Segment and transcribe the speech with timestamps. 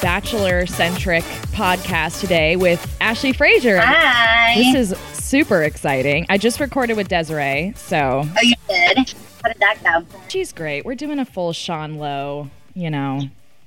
[0.00, 3.78] bachelor centric podcast today with Ashley Frazier.
[3.82, 4.54] Hi.
[4.56, 6.26] This is super exciting.
[6.28, 9.14] I just recorded with Desiree, so Oh, you did?
[9.42, 10.06] How did that go?
[10.28, 10.84] she's great.
[10.84, 13.22] We're doing a full Sean Lowe, you know,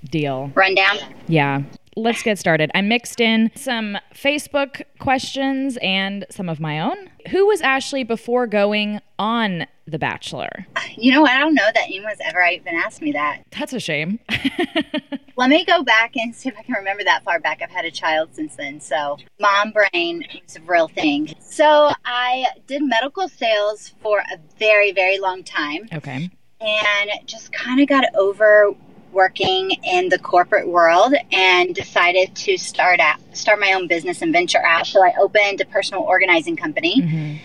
[0.09, 0.51] deal.
[0.55, 0.97] Rundown?
[1.27, 1.61] Yeah.
[1.99, 2.71] Let's get started.
[2.73, 7.09] I mixed in some Facebook questions and some of my own.
[7.29, 10.65] Who was Ashley before going on The Bachelor?
[10.95, 11.31] You know what?
[11.31, 13.41] I don't know that anyone's ever even asked me that.
[13.57, 14.19] That's a shame.
[15.35, 17.61] Let me go back and see if I can remember that far back.
[17.61, 18.79] I've had a child since then.
[18.79, 21.33] So, mom brain is a real thing.
[21.39, 26.29] So, I did medical sales for a very, very long time okay.
[26.61, 28.73] and just kind of got over
[29.11, 34.31] working in the corporate world and decided to start out start my own business and
[34.33, 34.85] venture out.
[34.85, 37.01] So i opened a personal organizing company.
[37.01, 37.35] Hmm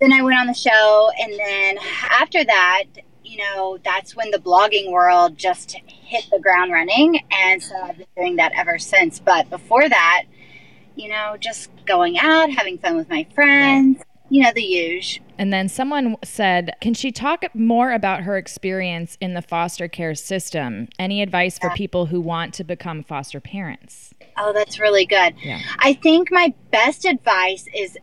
[0.00, 1.78] then I went on the show, and then
[2.10, 2.84] after that,
[3.24, 7.96] you know, that's when the blogging world just hit the ground running, and so I've
[7.96, 9.18] been doing that ever since.
[9.18, 10.24] But before that,
[10.96, 15.24] you know, just going out, having fun with my friends, you know, the usual.
[15.38, 20.14] And then someone said, Can she talk more about her experience in the foster care
[20.14, 20.88] system?
[20.98, 24.14] Any advice for people who want to become foster parents?
[24.36, 25.34] Oh, that's really good.
[25.42, 25.60] Yeah.
[25.78, 27.98] I think my best advice is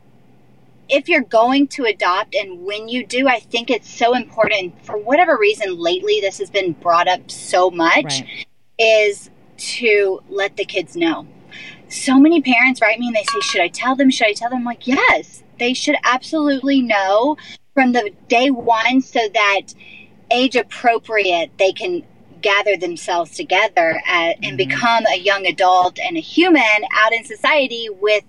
[0.90, 4.86] if you're going to adopt and when you do, I think it's so important.
[4.86, 8.04] For whatever reason, lately this has been brought up so much.
[8.04, 8.46] Right.
[8.78, 11.28] is to let the kids know.
[11.88, 14.10] So many parents write me and they say, Should I tell them?
[14.10, 14.60] Should I tell them?
[14.60, 17.38] I'm like, Yes, they should absolutely know
[17.74, 19.62] from the day one so that
[20.30, 22.04] age appropriate they can
[22.42, 27.88] gather themselves together uh, and become a young adult and a human out in society
[28.02, 28.26] with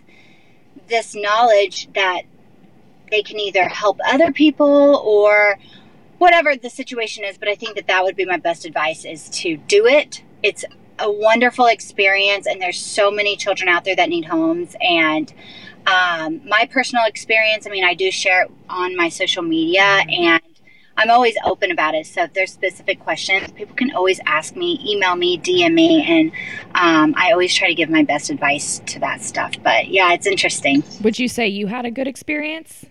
[0.89, 2.23] this knowledge that
[3.11, 5.59] they can either help other people or
[6.19, 7.37] whatever the situation is.
[7.37, 10.23] But i think that that would be my best advice is to do it.
[10.44, 10.65] It's
[11.00, 15.34] a wonderful experience and there's so many children out there that need homes and
[15.87, 20.41] um, my personal experience i mean i do share it on my social media and
[20.97, 24.81] i'm always open about it so if there's specific questions people can always ask me
[24.87, 26.33] email me dm me and
[26.75, 30.27] um, i always try to give my best advice to that stuff but yeah it's
[30.27, 32.87] interesting Would you say you had a good experience?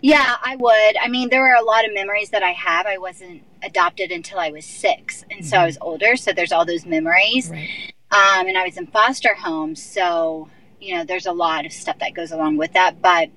[0.00, 0.96] yeah, I would.
[1.00, 2.86] I mean, there were a lot of memories that I have.
[2.86, 6.16] I wasn't adopted until I was six, and so I was older.
[6.16, 7.50] So there's all those memories.
[7.50, 7.68] Right.
[8.10, 10.48] Um, and I was in foster homes, so
[10.86, 13.02] you know, there's a lot of stuff that goes along with that.
[13.02, 13.30] But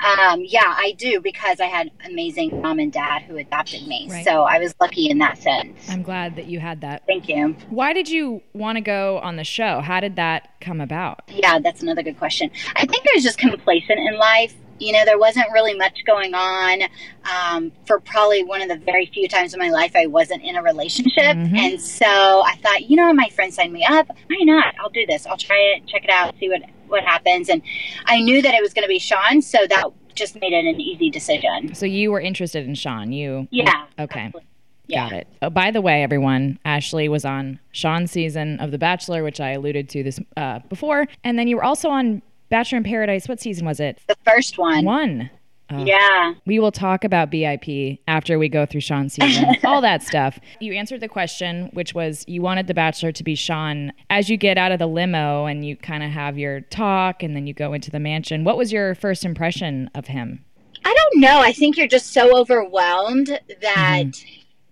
[0.00, 4.08] um, yeah, I do because I had amazing mom and dad who adopted me.
[4.10, 4.24] Right.
[4.24, 5.78] So I was lucky in that sense.
[5.88, 7.04] I'm glad that you had that.
[7.06, 7.56] Thank you.
[7.70, 9.80] Why did you want to go on the show?
[9.80, 11.22] How did that come about?
[11.28, 12.50] Yeah, that's another good question.
[12.74, 14.54] I think I was just complacent in life.
[14.78, 16.82] You know, there wasn't really much going on.
[17.24, 20.56] Um, for probably one of the very few times in my life, I wasn't in
[20.56, 21.36] a relationship.
[21.36, 21.56] Mhm.
[21.56, 24.08] And so I thought, you know, my friend signed me up.
[24.28, 24.74] Why not?
[24.80, 25.26] I'll do this.
[25.26, 27.48] I'll try it, check it out, see what, what happens.
[27.48, 27.62] And
[28.06, 29.40] I knew that it was going to be Sean.
[29.42, 31.74] So that just made it an easy decision.
[31.74, 33.12] So you were interested in Sean.
[33.12, 33.86] You Yeah.
[33.98, 34.20] Okay.
[34.20, 34.48] absolutely.
[34.86, 35.08] Yeah.
[35.08, 35.26] Got it.
[35.40, 39.52] Oh, by the way, everyone, Ashley was on Sean's season of The Bachelor, which I
[39.52, 43.28] alluded to this uh, before, and then you were also on Bachelor in Paradise.
[43.28, 44.00] What season was it?
[44.06, 44.84] The first one.
[44.84, 45.30] One.
[45.70, 45.84] Oh.
[45.84, 46.34] Yeah.
[46.44, 50.38] We will talk about BIP after we go through Sean's season, all that stuff.
[50.60, 53.92] You answered the question, which was you wanted The Bachelor to be Sean.
[54.10, 57.34] As you get out of the limo and you kind of have your talk and
[57.34, 60.44] then you go into the mansion, what was your first impression of him?
[60.84, 61.40] I don't know.
[61.40, 63.28] I think you're just so overwhelmed
[63.62, 64.10] that mm-hmm.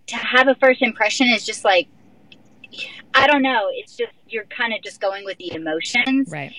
[0.08, 1.88] to have a first impression is just like,
[3.14, 3.68] I don't know.
[3.72, 6.28] It's just, you're kind of just going with the emotions.
[6.30, 6.52] Right.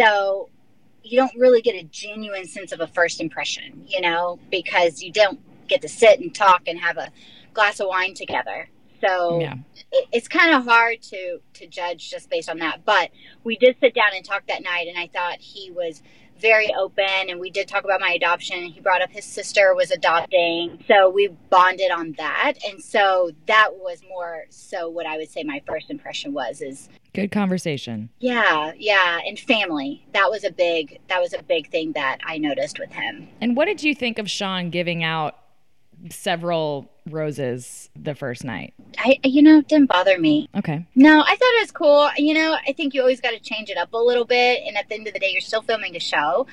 [0.00, 0.48] So
[1.02, 5.12] you don't really get a genuine sense of a first impression, you know, because you
[5.12, 7.10] don't get to sit and talk and have a
[7.54, 8.68] glass of wine together.
[9.00, 9.54] So Yeah.
[9.92, 12.84] it, it's kind of hard to to judge just based on that.
[12.84, 13.10] But
[13.44, 16.02] we did sit down and talk that night, and I thought he was
[16.38, 18.64] very open, and we did talk about my adoption.
[18.64, 23.70] He brought up his sister was adopting, so we bonded on that, and so that
[23.74, 28.10] was more so what I would say my first impression was is Good conversation.
[28.20, 30.06] yeah, yeah, and family.
[30.12, 33.28] That was a big that was a big thing that I noticed with him.
[33.40, 35.36] And what did you think of Sean giving out
[36.10, 38.74] several roses the first night?
[38.98, 40.48] I you know didn't bother me.
[40.56, 40.86] Okay.
[40.94, 42.10] No, I thought it was cool.
[42.16, 44.62] You know, I think you always got to change it up a little bit.
[44.66, 46.46] And at the end of the day, you're still filming a show.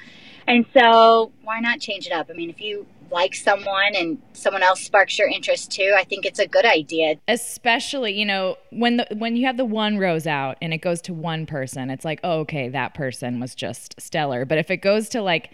[0.47, 2.27] And so why not change it up?
[2.29, 6.25] I mean, if you like someone and someone else sparks your interest too, I think
[6.25, 7.15] it's a good idea.
[7.27, 11.01] Especially, you know, when the when you have the one rose out and it goes
[11.03, 14.45] to one person, it's like, oh, okay, that person was just stellar.
[14.45, 15.51] But if it goes to like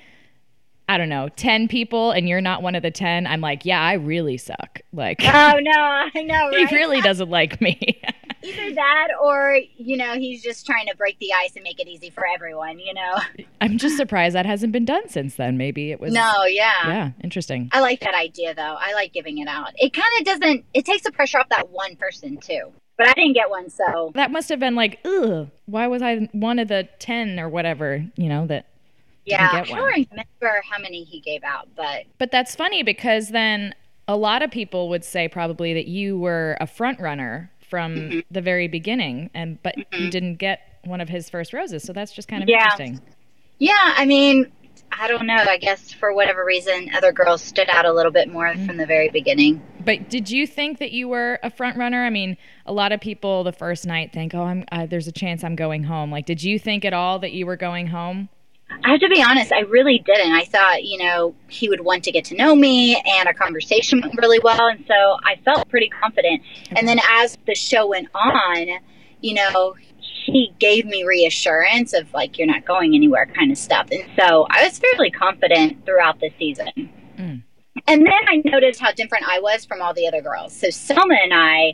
[0.89, 3.81] I don't know, 10 people and you're not one of the 10, I'm like, yeah,
[3.81, 4.81] I really suck.
[4.91, 5.71] Like, oh no,
[6.13, 6.67] I know, right?
[6.67, 8.01] He really doesn't like me.
[8.43, 11.87] Either that or, you know, he's just trying to break the ice and make it
[11.87, 13.45] easy for everyone, you know?
[13.61, 15.57] I'm just surprised that hasn't been done since then.
[15.57, 16.13] Maybe it was.
[16.13, 16.87] No, yeah.
[16.87, 17.69] Yeah, interesting.
[17.71, 18.75] I like that idea though.
[18.79, 19.71] I like giving it out.
[19.77, 22.71] It kind of doesn't, it takes the pressure off that one person too.
[22.97, 24.11] But I didn't get one, so.
[24.13, 28.05] That must have been like, ugh, why was I one of the 10 or whatever,
[28.15, 28.67] you know, that
[29.25, 33.73] yeah, I don't remember how many he gave out, but but that's funny because then
[34.07, 38.19] a lot of people would say probably that you were a front runner from mm-hmm.
[38.29, 40.03] the very beginning, and but mm-hmm.
[40.03, 42.65] you didn't get one of his first roses, so that's just kind of yeah.
[42.65, 43.01] interesting.
[43.57, 44.51] Yeah, I mean,
[44.91, 45.33] I don't know.
[45.33, 48.67] I guess for whatever reason, other girls stood out a little bit more mm-hmm.
[48.67, 49.59] from the very beginning.
[49.83, 52.05] But did you think that you were a front runner?
[52.05, 52.37] I mean,
[52.67, 55.55] a lot of people the first night think, "Oh, I'm uh, there's a chance I'm
[55.55, 58.29] going home." Like, did you think at all that you were going home?
[58.83, 60.31] I have to be honest, I really didn't.
[60.31, 64.01] I thought, you know, he would want to get to know me and our conversation
[64.01, 64.67] went really well.
[64.67, 66.41] And so I felt pretty confident.
[66.75, 68.67] And then as the show went on,
[69.21, 73.87] you know, he gave me reassurance of like, you're not going anywhere kind of stuff.
[73.91, 76.71] And so I was fairly confident throughout the season.
[77.17, 77.43] Mm.
[77.87, 80.53] And then I noticed how different I was from all the other girls.
[80.53, 81.73] So Selma and I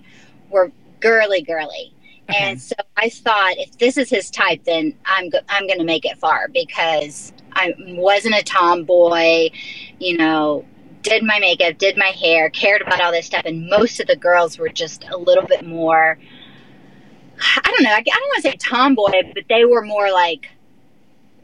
[0.50, 1.94] were girly, girly.
[2.38, 5.86] And so I thought, if this is his type, then I'm go- I'm going to
[5.86, 9.50] make it far because I wasn't a tomboy,
[10.00, 10.66] you know.
[11.02, 14.18] Did my makeup, did my hair, cared about all this stuff, and most of the
[14.18, 16.20] girls were just a little bit more.
[17.40, 17.92] I don't know.
[17.92, 20.50] I, I don't want to say tomboy, but they were more like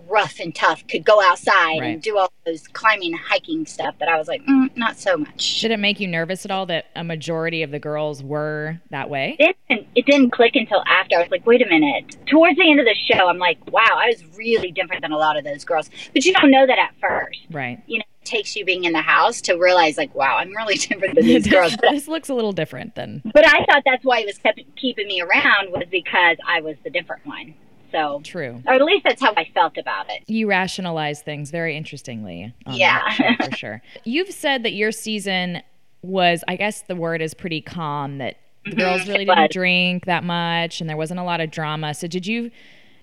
[0.08, 1.94] rough and tough could go outside right.
[1.94, 5.18] and do all those climbing and hiking stuff that I was like, mm, not so
[5.18, 5.62] much.
[5.62, 9.10] Did it make you nervous at all that a majority of the girls were that
[9.10, 9.36] way?
[9.40, 11.18] It didn't, it didn't click until after.
[11.18, 12.18] I was like, wait a minute.
[12.28, 15.18] Towards the end of the show, I'm like, wow, I was really different than a
[15.18, 15.90] lot of those girls.
[16.14, 17.40] But you don't know that at first.
[17.52, 17.82] Right.
[17.88, 20.76] You know, it takes you being in the house to realize, like, wow, I'm really
[20.78, 21.76] different than these girls.
[21.82, 23.22] this looks a little different than.
[23.34, 26.76] But I thought that's why he was kept keeping me around was because I was
[26.84, 27.56] the different one.
[27.96, 28.62] So true.
[28.68, 30.24] Or at least that's how I felt about it.
[30.28, 32.54] You rationalize things very interestingly.
[32.68, 33.82] yeah, for sure.
[34.04, 35.62] You've said that your season
[36.02, 38.18] was, I guess the word is pretty calm.
[38.18, 41.52] That the mm-hmm, girls really didn't drink that much, and there wasn't a lot of
[41.52, 41.94] drama.
[41.94, 42.52] So did you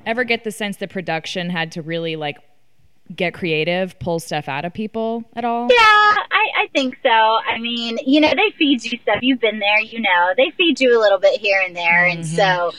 [0.05, 2.39] ever get the sense that production had to really like
[3.15, 5.69] get creative, pull stuff out of people at all?
[5.71, 7.09] Yeah, I, I think so.
[7.09, 9.19] I mean, you know, they feed you stuff.
[9.23, 10.33] You've been there, you know.
[10.37, 12.19] They feed you a little bit here and there, mm-hmm.
[12.19, 12.73] and so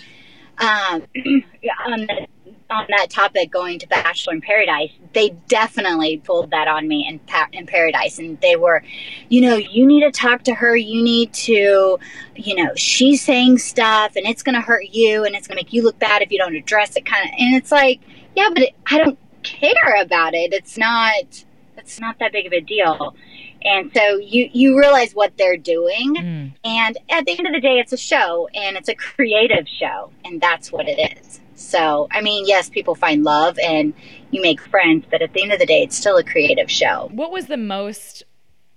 [0.64, 1.02] um,
[1.86, 2.28] on, the,
[2.70, 7.20] on that topic, going to Bachelor in Paradise, they definitely pulled that on me in,
[7.52, 8.20] in Paradise.
[8.20, 8.84] And they were,
[9.30, 10.76] you know, you need to talk to her.
[10.76, 12.00] You need to,
[12.36, 15.64] you know, she's saying stuff and it's going to hurt you and it's going to
[15.64, 17.06] make you look bad if you don't address it.
[17.06, 18.00] Kind of, and it's like,
[18.36, 20.54] yeah, but it, I don't care about it.
[20.54, 21.46] It's not,
[21.78, 23.16] it's not that big of a deal.
[23.64, 26.16] And so you, you realize what they're doing.
[26.16, 26.54] Mm.
[26.64, 30.12] And at the end of the day, it's a show and it's a creative show.
[30.26, 31.40] And that's what it is.
[31.56, 33.94] So, I mean, yes, people find love and
[34.32, 37.10] you make friends, but at the end of the day, it's still a creative show.
[37.12, 38.24] What was the most,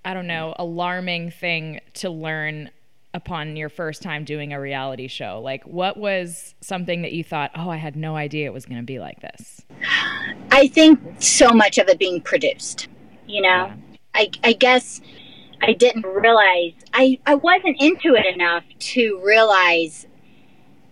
[0.05, 2.71] I don't know, alarming thing to learn
[3.15, 5.41] upon your first time doing a reality show?
[5.43, 8.81] Like, what was something that you thought, oh, I had no idea it was going
[8.81, 9.63] to be like this?
[10.51, 12.89] I think so much of it being produced,
[13.27, 13.49] you know?
[13.49, 13.75] Yeah.
[14.17, 15.01] I, I guess
[15.63, 20.07] I didn't realize I, I wasn't into it enough to realize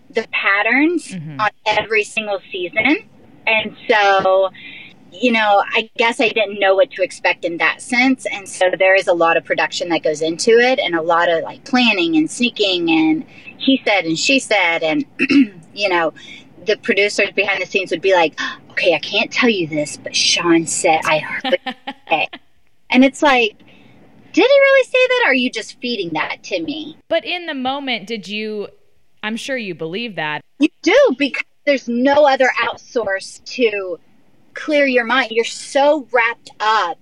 [0.09, 1.39] the patterns mm-hmm.
[1.39, 3.09] on every single season.
[3.47, 4.49] And so,
[5.11, 8.25] you know, I guess I didn't know what to expect in that sense.
[8.31, 11.29] And so there is a lot of production that goes into it and a lot
[11.29, 13.25] of like planning and sneaking and
[13.57, 15.05] he said and she said and
[15.73, 16.13] you know,
[16.65, 18.39] the producers behind the scenes would be like,
[18.71, 21.59] Okay, I can't tell you this, but Sean said I heard
[22.89, 23.57] And it's like,
[24.31, 25.23] did he really say that?
[25.25, 26.97] Or are you just feeding that to me?
[27.07, 28.67] But in the moment, did you?
[29.23, 30.41] I'm sure you believe that.
[30.59, 33.99] You do because there's no other outsource to
[34.53, 35.31] clear your mind.
[35.31, 36.99] You're so wrapped up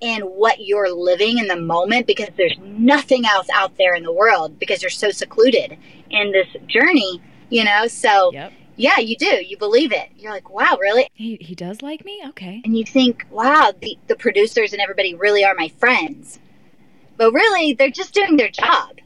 [0.00, 4.12] in what you're living in the moment because there's nothing else out there in the
[4.12, 5.78] world because you're so secluded
[6.10, 7.86] in this journey, you know?
[7.86, 8.52] So yep.
[8.82, 9.44] Yeah, you do.
[9.46, 10.10] You believe it.
[10.16, 11.08] You're like, wow, really?
[11.14, 12.20] He, he does like me?
[12.30, 12.60] Okay.
[12.64, 16.40] And you think, wow, the, the producers and everybody really are my friends.
[17.16, 18.98] But really, they're just doing their job.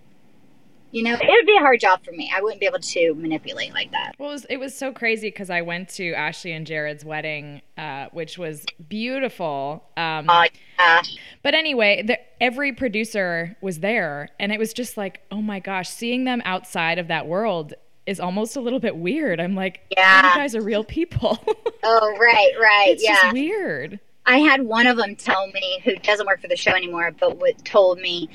[0.92, 2.32] You know, it would be a hard job for me.
[2.34, 4.14] I wouldn't be able to manipulate like that.
[4.18, 7.60] Well, it was, it was so crazy because I went to Ashley and Jared's wedding,
[7.76, 9.84] uh, which was beautiful.
[9.98, 10.46] Um, Uh,
[10.78, 11.02] yeah.
[11.42, 15.90] But anyway, the, every producer was there, and it was just like, oh my gosh,
[15.90, 17.74] seeing them outside of that world
[18.06, 19.40] is almost a little bit weird.
[19.40, 20.28] I'm like, Yeah.
[20.30, 21.38] you guys are real people.
[21.88, 22.86] Oh, right, right.
[22.88, 23.14] it's yeah.
[23.22, 24.00] just weird.
[24.24, 27.36] I had one of them tell me, who doesn't work for the show anymore, but
[27.38, 28.28] what told me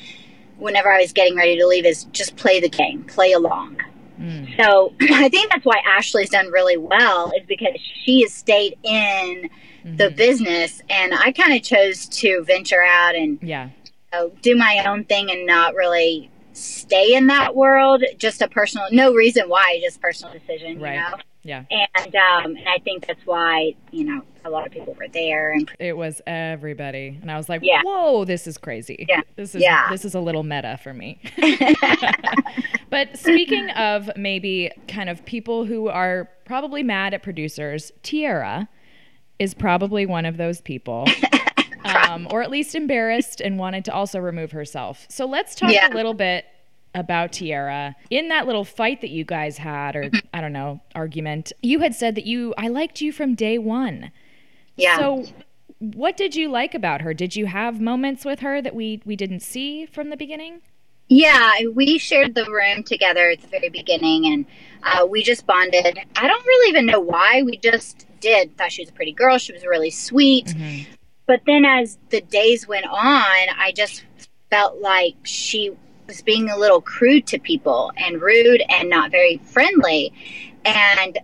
[0.57, 3.75] whenever I was getting ready to leave is just play the game, play along.
[4.17, 4.55] Mm.
[4.63, 9.49] So I think that's why Ashley's done really well is because she has stayed in
[9.83, 10.15] the Mhm.
[10.15, 13.65] business, and I kind of chose to venture out and Yeah.
[13.65, 18.03] you know, do my own thing and not really stay in that world.
[18.17, 20.95] Just a personal, no reason why, just personal decision, Right.
[20.95, 21.17] you know.
[21.43, 21.63] Yeah.
[21.71, 25.51] And um, and I think that's why you know a lot of people were there
[25.51, 27.17] and It was everybody.
[27.19, 27.81] And I was like, Yeah.
[27.83, 29.07] whoa, this is crazy.
[29.09, 29.21] Yeah.
[29.37, 29.87] This is Yeah.
[29.89, 31.19] this is a little meta for me.
[32.91, 38.67] but speaking of maybe kind of people who are probably mad at producers, Tierra
[39.39, 41.07] is probably one of those people.
[41.83, 45.05] Um, or at least embarrassed and wanted to also remove herself.
[45.09, 45.91] So let's talk Yeah.
[45.91, 46.45] a little bit
[46.93, 47.95] about Tierra.
[48.09, 51.95] In that little fight that you guys had, or I don't know, argument, you had
[51.95, 54.11] said that you, I liked you from day one.
[54.75, 54.97] yeah.
[54.97, 55.25] So,
[55.79, 57.13] what did you like about her?
[57.13, 60.61] Did you have moments with her that we we didn't see from the beginning?
[61.07, 64.45] Yeah, we shared the room together at the very beginning, and
[64.83, 65.97] uh, we just bonded.
[66.15, 67.41] I don't really even know why.
[67.43, 68.55] We just did.
[68.57, 69.39] Thought she was a pretty girl.
[69.39, 70.53] She was really sweet.
[71.27, 74.03] But then, as the days went on, I just
[74.49, 75.71] felt like she
[76.07, 80.11] was being a little crude to people and rude and not very friendly.
[80.65, 81.17] And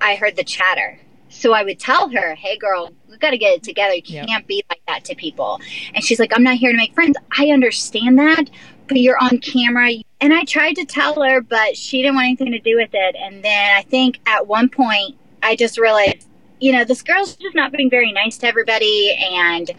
[0.00, 0.98] I heard the chatter.
[1.30, 3.94] So I would tell her, hey, girl, we've got to get it together.
[3.94, 4.26] You Yep.
[4.26, 5.60] can't be like that to people.
[5.94, 7.16] And she's like, I'm not here to make friends.
[7.36, 8.48] I understand that,
[8.86, 9.90] but you're on camera.
[10.20, 13.16] And I tried to tell her, but she didn't want anything to do with it.
[13.18, 16.27] And then I think at one point, I just realized,
[16.60, 19.16] you know, this girl's just not being very nice to everybody.
[19.32, 19.70] And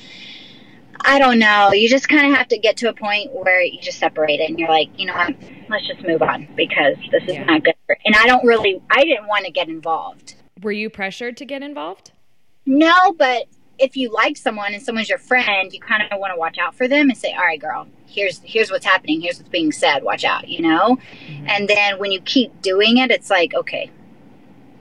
[1.01, 1.71] I don't know.
[1.71, 4.49] You just kind of have to get to a point where you just separate it
[4.49, 5.35] and you're like, you know what,
[5.69, 7.43] let's just move on because this is Yeah.
[7.45, 7.75] not good.
[7.85, 10.35] For, and I don't really, I didn't want to get involved.
[10.61, 12.11] Were you pressured to get involved?
[12.65, 13.45] No, but
[13.77, 16.75] if you like someone and someone's your friend, you kind of want to watch out
[16.75, 19.21] for them and say, "All right, girl, here's here's what's happening.
[19.21, 20.03] Here's what's being said.
[20.03, 20.97] Watch out," you know.
[21.27, 21.47] Mm-hmm.
[21.47, 23.89] And then when you keep doing it, it's like, okay,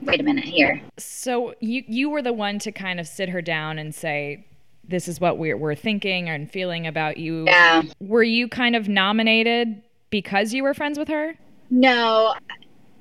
[0.01, 0.81] wait a minute here.
[0.97, 4.45] So you you were the one to kind of sit her down and say,
[4.87, 7.83] "This is what we're we're thinking and feeling about you." Yeah.
[7.99, 11.35] Were you kind of nominated because you were friends with her?
[11.69, 12.33] No,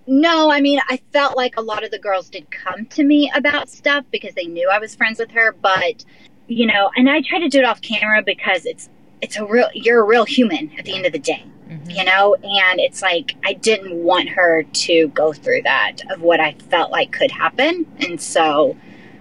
[0.06, 0.50] no.
[0.50, 3.68] I mean, I felt like a lot of the girls did come to me about
[3.68, 5.52] stuff because they knew I was friends with her.
[5.52, 6.04] But
[6.46, 8.88] you know, and I try to do it off camera because it's
[9.20, 9.68] it's a real.
[9.74, 11.44] You're a real human at the end of the day.
[11.68, 11.90] Mm-hmm.
[11.90, 16.40] you know and it's like i didn't want her to go through that of what
[16.40, 18.74] i felt like could happen and so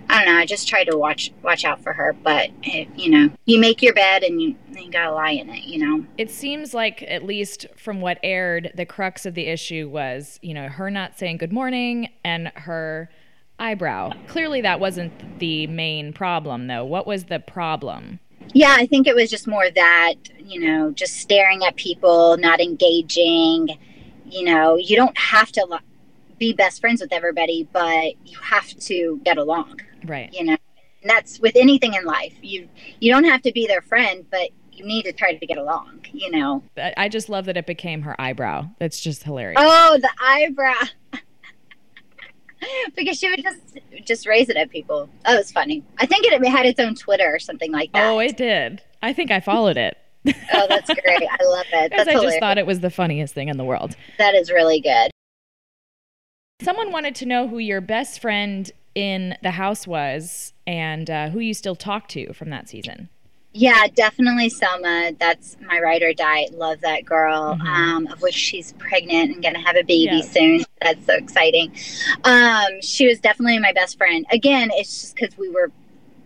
[0.09, 3.09] i don't know i just tried to watch watch out for her but it, you
[3.09, 6.31] know you make your bed and you, you gotta lie in it you know It
[6.31, 10.67] seems like, at least from what aired, the crux of the issue was, you know,
[10.69, 13.09] her not saying good morning and her
[13.59, 14.11] eyebrow.
[14.27, 16.85] Clearly, that wasn't the main problem, though.
[16.85, 18.19] What was the problem?
[18.53, 22.59] Yeah i think it was just more that you know just staring at people not
[22.59, 23.67] engaging
[24.25, 25.77] you know you don't have to lo-
[26.37, 30.33] be best friends with everybody but you have to get along Right.
[30.33, 30.55] you know
[31.01, 32.67] and that's with anything in life you
[32.99, 36.05] you don't have to be their friend but you need to try to get along
[36.13, 38.67] you know I I just love that it became her eyebrow.
[38.79, 39.59] That's just hilarious.
[39.61, 40.73] oh the eyebrow
[42.95, 43.59] because she would just
[44.05, 47.27] just raise it at people that was funny i think it had its own twitter
[47.33, 48.81] or something like that Oh, it did.
[49.01, 49.97] I think I followed it.
[50.25, 53.33] oh that's great i love it Because that's I just thought it was the funniest
[53.33, 53.95] thing in the world.
[54.17, 55.11] that is really good
[56.61, 61.39] Someone wanted to know who your best friend in the house was and uh, who
[61.39, 63.09] you still talk to from that season.
[63.57, 65.13] Yeah, definitely Selma.
[65.19, 66.47] That's my ride or die.
[66.53, 67.55] Love that girl.
[67.59, 67.65] Mhm.
[67.65, 70.21] Um, of which she's pregnant and gonna have a baby Yeah.
[70.21, 70.63] soon.
[70.79, 71.71] That's so exciting.
[72.23, 74.27] Um, she was definitely my best friend.
[74.31, 75.71] Again, it's just because we were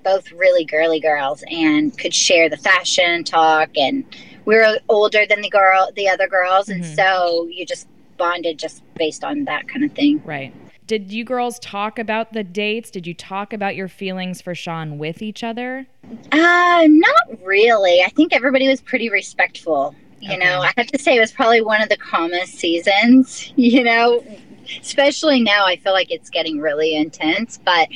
[0.04, 4.04] both really girly girls and could share the fashion talk, and
[4.44, 6.96] we were older than the girl, the other girls, and Mhm.
[6.96, 10.22] so you just bonded just based on that kind of thing.
[10.26, 10.52] Right.
[10.92, 12.92] Did you girls talk about the dates?
[12.92, 15.88] Did you talk about your feelings for Sean with each other?
[16.34, 18.02] Uh, not really.
[18.04, 19.96] I think everybody was pretty respectful.
[20.20, 20.38] You Okay.
[20.38, 24.22] know, I have to say it was probably one of the calmest seasons, you know,
[24.82, 27.88] especially now I feel like it's getting really intense, but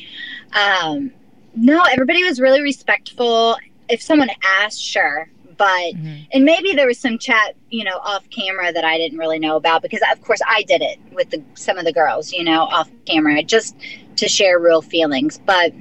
[0.53, 1.11] um
[1.53, 3.57] no, everybody was really respectful.
[3.89, 5.93] If someone asked, sure, but
[6.31, 9.55] and maybe there was some chat, you know, off camera that I didn't really know
[9.55, 12.61] about because of course I did it with the, some of the girls, you know,
[12.63, 13.75] off camera just
[14.17, 15.39] to share real feelings.
[15.45, 15.73] But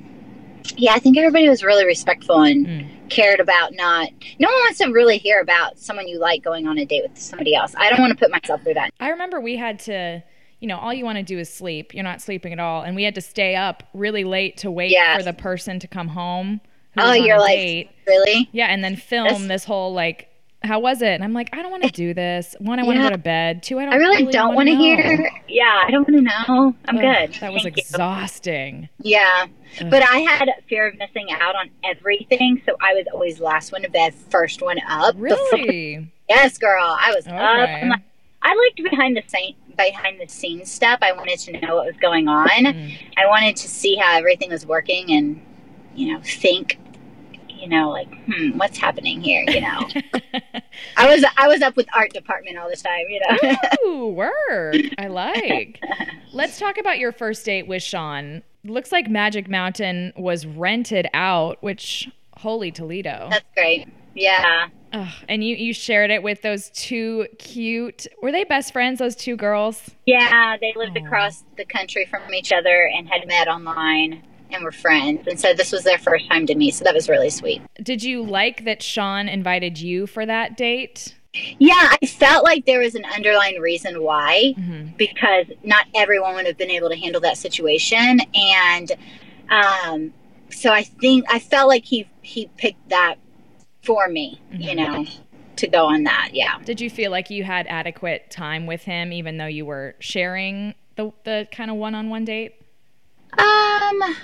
[0.76, 3.10] yeah, I think everybody was really respectful and Mm.
[3.10, 4.08] cared about not.
[4.38, 7.18] No one wants to really hear about someone you like going on a date with
[7.18, 7.74] somebody else.
[7.76, 8.90] I don't want to put myself through that.
[8.98, 10.22] I remember we had to,
[10.60, 11.92] you know, all you want to do is sleep.
[11.94, 12.82] You're not sleeping at all.
[12.82, 15.18] And we had to stay up really late to wait Yes.
[15.18, 16.60] for the person to come home.
[16.96, 17.90] Oh, you're like, date.
[18.06, 18.48] really?
[18.52, 20.28] Yeah, and then film That's- this whole like,
[20.62, 21.08] how was it?
[21.10, 22.56] And I'm like, I don't want to do this.
[22.58, 23.62] One, I want to go to bed.
[23.62, 23.92] Two, I don't.
[23.92, 25.30] I really, don't want wanna hear.
[25.46, 26.74] Yeah, I don't want to know.
[26.86, 27.40] I'm Ugh, good.
[27.40, 27.82] That was Thank you.
[27.82, 28.88] exhausting.
[29.00, 29.46] Yeah.
[29.90, 33.82] But I had fear of missing out on everything, so I was always last one
[33.82, 35.14] to bed, first one up.
[35.18, 36.10] Really?
[36.30, 36.82] yes, girl.
[36.98, 37.34] I was up.
[37.34, 37.80] Okay.
[37.82, 38.00] I'm like-
[38.40, 40.98] I liked behind the scene behind the scenes stuff.
[41.02, 42.46] I wanted to know what was going on.
[42.48, 42.96] Mm.
[43.16, 45.42] I wanted to see how everything was working and
[45.94, 46.78] you know, think
[47.64, 49.88] you know, like, hmm, what's happening here, you know.
[50.98, 53.56] I was I was up with art department all the time, you know.
[53.86, 54.94] Ooh, word.
[54.98, 55.80] I like.
[56.34, 58.42] Let's talk about your first date with Sean.
[58.64, 63.28] Looks like Magic Mountain was rented out, which holy Toledo.
[63.30, 63.88] That's great.
[64.14, 64.68] Yeah.
[64.92, 68.06] Ugh, and you you shared it with those two cute.
[68.20, 68.98] Were they best friends?
[68.98, 69.90] Those two girls.
[70.04, 71.04] Yeah, they lived Aw.
[71.06, 74.22] across the country from each other and had met online
[74.54, 75.26] and were friends.
[75.26, 77.60] And so this was their first time to meet, so that was really sweet.
[77.82, 81.14] Did you like that Sean invited you for that date?
[81.58, 84.96] Yeah, I felt like there was an underlying reason why Mhm.
[84.96, 88.92] because not everyone would have been able to handle that situation and
[89.50, 90.12] um
[90.50, 93.16] so I think I felt like he he picked that
[93.82, 94.76] for me, you Mhm.
[94.76, 95.06] know,
[95.56, 96.30] to go on that.
[96.32, 96.58] Yeah.
[96.64, 100.74] Did you feel like you had adequate time with him, even though you were sharing
[100.94, 102.54] the the kind of one on one date?
[103.36, 104.16] Um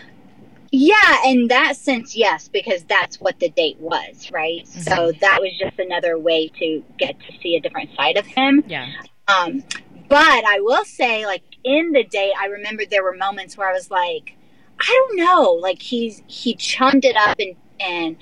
[0.71, 4.67] yeah, in that sense, yes, because that's what the date was, right?
[4.69, 8.63] So that was just another way to get to see a different side of him.
[8.69, 8.87] Yeah.
[9.29, 9.65] Um,
[10.09, 13.73] but I will say, like in the date, I remember there were moments where I
[13.73, 14.37] was like,
[14.81, 18.17] I don't know, like he's he chummed it up and and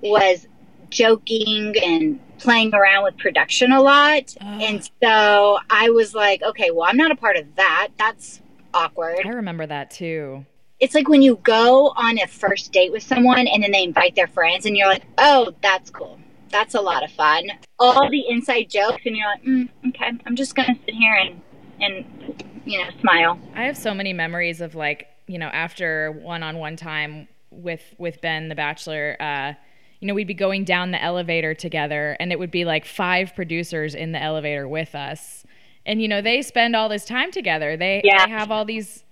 [0.00, 0.46] was
[0.90, 4.44] joking and playing around with production a lot, Oh.
[4.46, 7.88] and so I was like, okay, well, I'm not a part of that.
[7.98, 8.40] That's
[8.72, 9.20] awkward.
[9.24, 10.44] I remember that too.
[10.80, 14.14] It's like when you go on a first date with someone and then they invite
[14.16, 16.18] their friends, and you're like, oh, that's cool.
[16.50, 17.48] That's a lot of fun.
[17.78, 21.40] All the inside jokes, and you're like, mm, okay, I'm just gonna sit here and
[21.80, 23.38] and you know smile.
[23.54, 28.48] I have so many memories of like, you know, after one-on-one time with with Ben
[28.48, 29.54] the Bachelor, uh,
[30.00, 33.34] you know, we'd be going down the elevator together and it would be like five
[33.34, 35.44] producers in the elevator with us.
[35.86, 37.76] And you know, they spend all this time together.
[37.76, 38.26] They, Yeah.
[38.26, 39.02] they have all these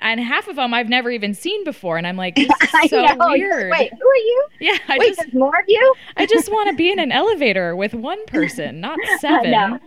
[0.00, 2.48] and half of them I've never even seen before and I'm like, this
[2.84, 3.16] is so know.
[3.30, 3.70] weird.
[3.70, 4.46] Wait, who are you?
[4.60, 5.94] Yeah, I Wait, just there's more of you?
[6.16, 9.52] I just want to be in an elevator with one person, not seven.
[9.52, 9.80] I know.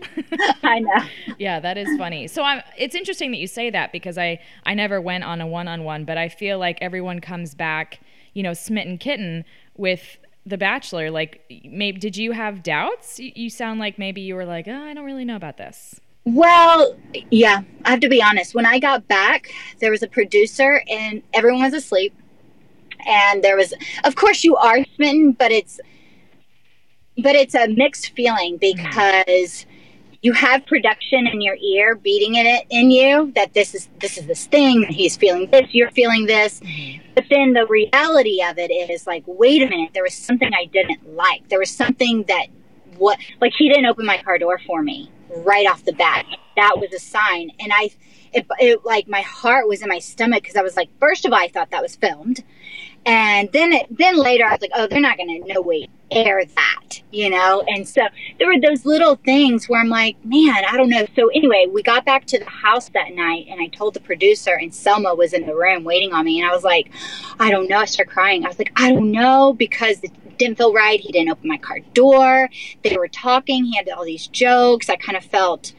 [0.64, 1.06] I know.
[1.38, 2.28] yeah, that is funny.
[2.28, 5.48] So I'm, it's interesting that you say that because I I never went on a
[5.48, 8.02] one-on-one, but I feel like everyone comes back,
[8.34, 9.46] you know, smitten kitten
[9.78, 11.10] with The Bachelor.
[11.10, 13.18] Like, maybe did you have doubts?
[13.18, 16.02] You, you sound like maybe you were like, oh, I don't really know about this.
[16.26, 16.96] Well,
[17.30, 18.56] yeah, I have to be honest.
[18.56, 22.14] When I got back, there was a producer and everyone was asleep.
[23.06, 25.80] And there was, of course, you are smitten, but it's,
[27.22, 28.84] but it's a mixed feeling mm-hmm.
[28.84, 29.68] because
[30.24, 34.18] you have production in your ear beating in it in you that this is this
[34.18, 34.82] is this thing.
[34.90, 35.68] He's feeling this.
[35.72, 36.62] You're feeling this.
[36.62, 37.04] Mm-hmm.
[37.14, 39.92] But then the reality of it is like, wait a minute.
[39.94, 41.48] There was something I didn't like.
[41.50, 42.48] There was something that
[42.98, 45.12] what like he didn't open my car door for me
[45.44, 46.26] right off the bat.
[46.56, 47.90] That was a sign, and I,
[48.34, 51.34] it, it like my heart was in my stomach because I was like, first of
[51.34, 52.44] all, I thought that was filmed,
[53.06, 56.44] and then it, then later I was like, oh, they're not gonna no way air
[56.46, 57.64] that, you know.
[57.68, 58.02] And so
[58.40, 61.06] there were those little things where I'm like, man, I don't know.
[61.16, 64.54] So anyway, we got back to the house that night, and I told the producer,
[64.54, 66.90] and Selma was in the room waiting on me, and I was like,
[67.40, 67.80] I don't know.
[67.80, 68.46] I started crying.
[68.46, 70.02] I was like, I don't know because
[70.38, 71.00] didn't feel right.
[71.00, 72.50] He didn't open my car door.
[72.84, 73.66] They were talking.
[73.66, 74.90] He had all these jokes.
[74.90, 75.74] I kind of felt,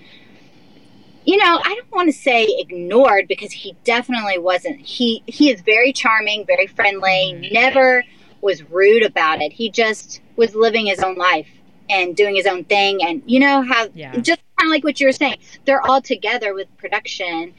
[1.25, 4.81] you know, I don't want to say ignored because he definitely wasn't.
[4.81, 7.33] He he is very charming, very friendly.
[7.35, 7.53] Mm-hmm.
[7.55, 8.05] Never
[8.41, 9.53] was rude about it.
[9.53, 11.49] He just was living his own life
[11.89, 13.03] and doing his own thing.
[13.03, 14.13] And you know how Yeah.
[14.19, 15.39] just kind of like what you were saying.
[15.65, 17.55] They're all together with production,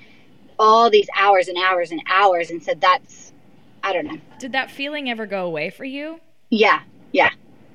[0.60, 2.50] all these hours and hours and hours.
[2.50, 3.34] And so that's,
[3.84, 4.18] I don't know.
[4.40, 6.20] Did that feeling ever go away for you?
[6.50, 6.82] Yeah,
[7.12, 7.30] yeah.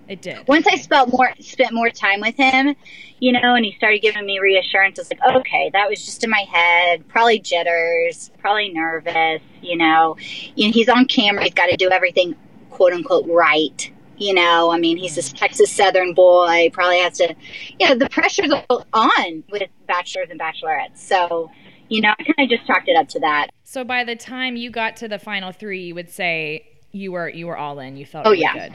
[0.09, 0.47] It did.
[0.49, 2.75] Once I spent more spent more time with him,
[3.21, 6.25] you know, and he started giving me reassurance, I was like, okay, that was just
[6.25, 10.17] in my head, probably jitters, probably nervous, you know.
[10.57, 12.37] You know, he's on camera, he's got to do everything
[12.71, 15.39] quote unquote right, You know, I mean, he's this mm.
[15.39, 17.35] Texas Southern boy, probably has to,
[17.79, 18.53] you know, the pressure's
[18.93, 20.97] on with bachelors and bachelorettes.
[20.97, 21.51] So,
[21.89, 23.49] you know, I kind of just chalked it up to that.
[23.63, 27.28] So by the time you got to the final three, you would say you were
[27.28, 27.96] you were all in.
[27.96, 28.68] You felt Oh, really yeah.
[28.68, 28.74] good.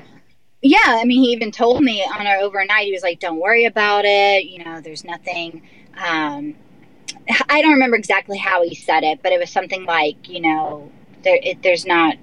[0.64, 3.66] Yeah, I mean, he even told me on our overnight, he was like, don't worry
[3.66, 4.46] about it.
[4.46, 5.62] You know, there's nothing.
[5.96, 6.56] Um,
[7.50, 10.92] I don't remember exactly how he said it, but it was something like, you know,
[11.24, 12.16] there, it, there's not,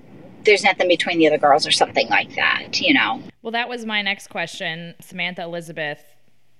[0.44, 3.22] there's nothing between the other girls or something like that, you know.
[3.42, 6.00] Well, that was my next question, Samantha Elizabeth,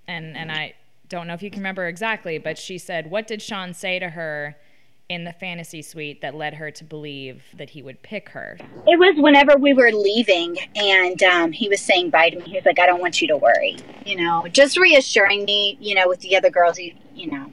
[0.06, 0.74] and and I
[1.08, 4.10] don't know if you can remember exactly, but she said, "What did Sean say to
[4.10, 4.56] her
[5.08, 8.98] in the fantasy suite that led her to believe that he would pick her?" It
[8.98, 12.44] was whenever we were leaving, and um, he was saying bye to me.
[12.44, 15.94] He was like, "I don't want you to worry," you know, just reassuring me, you
[15.94, 17.50] know, with the other girls, you, you know.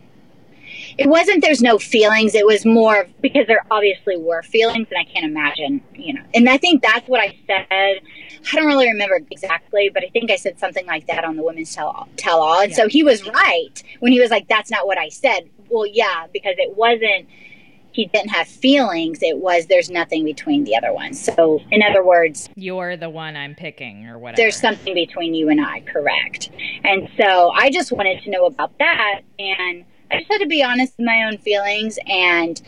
[0.98, 2.36] It wasn't there's no feelings.
[2.36, 6.24] It was more because there obviously were feelings, and I can't imagine, you know.
[6.34, 7.66] And I think that's what I said.
[7.72, 11.44] I don't really remember exactly, but I think I said something like that on the
[11.44, 12.62] women's tell tell all.
[12.62, 15.88] And so he was right when he was like, "That's not what I said." Well,
[15.88, 17.28] yeah, because it wasn't
[17.94, 19.22] he didn't have feelings.
[19.22, 21.22] It was there's nothing between the other ones.
[21.22, 24.38] So, in other words, You're the one I'm picking, or whatever.
[24.38, 26.52] there's something between you and I, correct?
[26.84, 30.64] And so I just wanted to know about that, and I just had to be
[30.64, 32.62] honest with my own feelings, and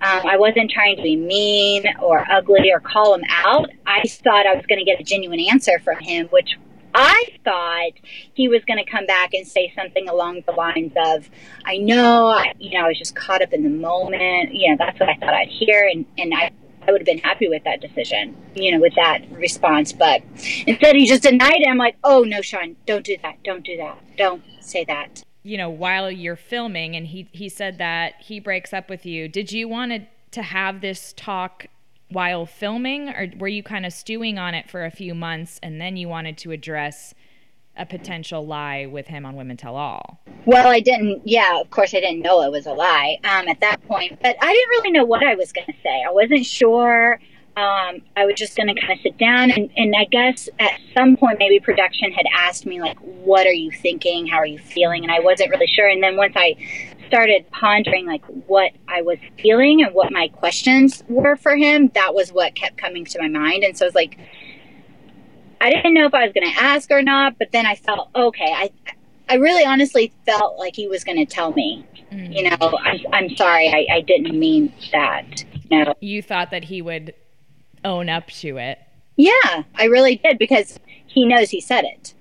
[0.00, 3.70] um, I wasn't trying to be mean or ugly or call him out.
[3.86, 6.56] I thought I was going to get a genuine answer from him, which
[6.94, 7.92] I thought
[8.34, 11.28] he was going to come back and say something along the lines of,
[11.64, 14.54] "I know, I, you know, I was just caught up in the moment.
[14.54, 16.50] You know, that's what I thought I'd hear, and and I."
[16.86, 19.90] I would have been happy with that decision, you know, with that response.
[19.94, 20.20] But
[20.66, 21.66] instead, he just denied it.
[21.66, 23.42] I'm like, oh, no, Sean, don't do that.
[23.42, 23.96] Don't do that.
[24.18, 25.24] Don't say that.
[25.44, 29.28] you know, while you're filming, and he he said that he breaks up with you.
[29.28, 30.00] Did you want to
[30.32, 31.66] to have this talk
[32.14, 35.80] while filming, or were you kind of stewing on it for a few months, and
[35.80, 37.12] then you wanted to address
[37.76, 40.20] a potential lie with him on Women Tell All?
[40.46, 43.60] Well, I didn't, yeah, of course, I didn't know it was a lie um, at
[43.60, 46.02] that point, but I didn't really know what I was going to say.
[46.06, 47.18] I wasn't sure.
[47.56, 50.72] Um, I was just going to kind of sit down, and, and I guess at
[50.92, 54.26] some point, maybe production had asked me, like, what are you thinking?
[54.26, 55.04] How are you feeling?
[55.04, 55.88] And I wasn't really sure.
[55.88, 56.56] And then once I
[57.14, 62.12] started pondering, like, what I was feeling and what my questions were for him, that
[62.12, 63.62] was what kept coming to my mind.
[63.62, 64.18] And so I was like,
[65.60, 68.08] I didn't know if I was going to ask or not, but then I felt
[68.16, 68.52] okay.
[68.52, 68.70] I
[69.28, 72.34] I really honestly felt like he was going to tell me, mm.
[72.34, 75.44] you know, I'm, I'm sorry, I, I didn't mean that.
[75.70, 77.14] You know, You thought that he would
[77.84, 78.78] own up to it.
[79.16, 82.12] yeah, I really did because he knows he said it.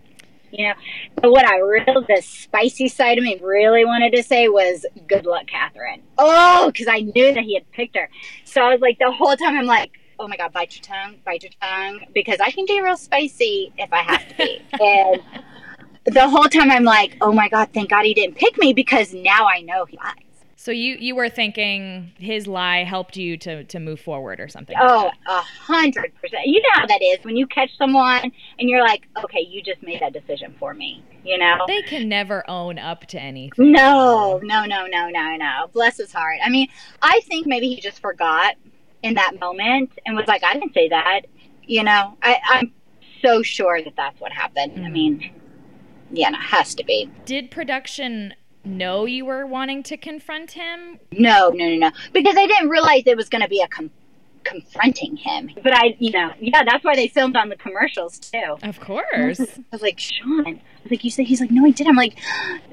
[0.54, 0.74] You know,
[1.16, 5.26] but what I really, the spicy side of me really wanted to say was, good
[5.26, 6.04] luck, Catherine.
[6.20, 8.08] Oh, because I knew that he had picked her.
[8.46, 11.16] So I was like, the whole time I'm like, oh my God, bite your tongue,
[11.26, 14.62] bite your tongue, because I can be real spicy if I have to be.
[14.80, 15.22] and
[16.06, 19.12] the whole time I'm like, oh my God, thank God he didn't pick me because
[19.12, 20.33] now I know he lies.
[20.64, 24.78] So you you were thinking his lie helped you to to move forward or something.
[24.80, 26.46] Oh, a hundred percent.
[26.46, 29.84] You know how that is when you catch someone and you're like, okay, you just
[29.84, 31.04] made that decision for me.
[31.26, 31.58] You know?
[31.68, 33.74] they can never own up to anything.
[33.74, 35.68] No, no, no, no, no, no.
[35.74, 36.38] Bless his heart.
[36.42, 36.70] I mean,
[37.02, 38.56] I think maybe he just forgot
[39.02, 41.24] in that moment and was like, I didn't say that.
[41.64, 42.72] You know, I, I'm
[43.22, 44.72] so sure that that's what happened.
[44.78, 44.94] I mm-hmm.
[44.94, 45.32] mean,
[46.10, 47.10] yeah, it has to be.
[47.26, 48.34] Did production
[48.66, 51.00] know you were wanting to confront him?
[51.12, 51.92] No, no, no, no.
[52.14, 53.92] Because I didn't realize it was going to be a com-
[54.44, 55.50] confronting him.
[55.64, 58.58] But I, you know, yeah, that's why they filmed on the commercials too.
[58.62, 59.40] Of course.
[59.40, 61.90] I was like, Sean, I was like, you said, he's like, no, I didn't.
[61.90, 62.18] I'm like,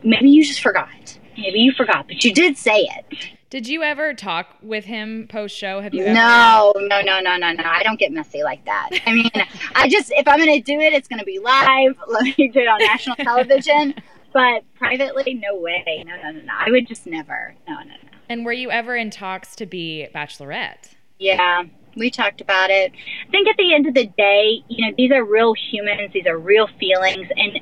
[0.03, 1.19] maybe you just forgot.
[1.37, 3.17] Maybe you forgot, but you did say it.
[3.51, 5.81] Did you ever talk with him post show?
[5.81, 6.15] Have you ever?
[6.15, 7.65] No, no, no, no, no, no.
[7.65, 8.91] I don't get messy like that.
[9.07, 9.31] I mean,
[9.75, 11.97] I just, if I'm going to do it, it's going to be live.
[12.07, 13.95] Let me do it on national television.
[14.33, 16.05] But privately, no way.
[16.07, 16.53] No, no, no, no.
[16.57, 17.55] I would just never.
[17.69, 18.11] No, no, no.
[18.29, 20.95] And were you ever in talks to be Bachelorette?
[21.19, 21.65] Yeah,
[21.97, 22.93] we talked about it.
[23.27, 26.27] I think at the end of the day, you know, these are real humans, these
[26.27, 27.61] are real feelings, and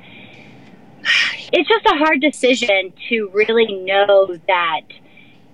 [1.53, 4.83] it's just a hard decision to really know that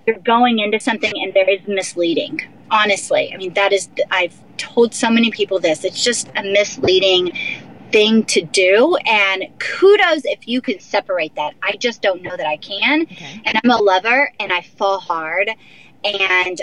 [0.05, 2.41] you're going into something and there is misleading.
[2.69, 7.31] Honestly, I mean, that is, I've told so many people this, it's just a misleading
[7.95, 8.97] thing to do.
[9.05, 11.53] And kudos if you can separate that.
[11.63, 13.03] I just don't know that I can.
[13.03, 13.41] Okay.
[13.45, 15.49] And I'm a lover and I fall hard.
[16.03, 16.61] And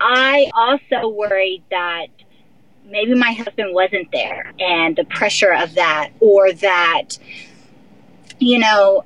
[0.00, 2.06] I also worried that
[2.84, 7.18] maybe my husband wasn't there and the pressure of that, or that,
[8.38, 9.04] you know,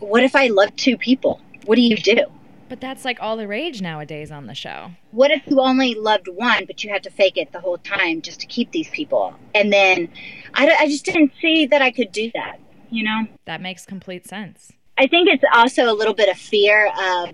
[0.00, 1.40] what if I love two people?
[1.66, 2.24] What do you do?
[2.68, 4.90] But that's like all the rage nowadays on the show.
[5.12, 8.22] What if you only loved one, but you had to fake it the whole time
[8.22, 9.34] just to keep these people?
[9.54, 10.08] And then
[10.54, 12.58] I, I just didn't see that I could do that,
[12.90, 13.26] you know?
[13.44, 14.72] That makes complete sense.
[14.96, 17.30] I think it's also a little bit of fear of,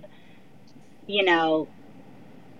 [1.07, 1.69] you know,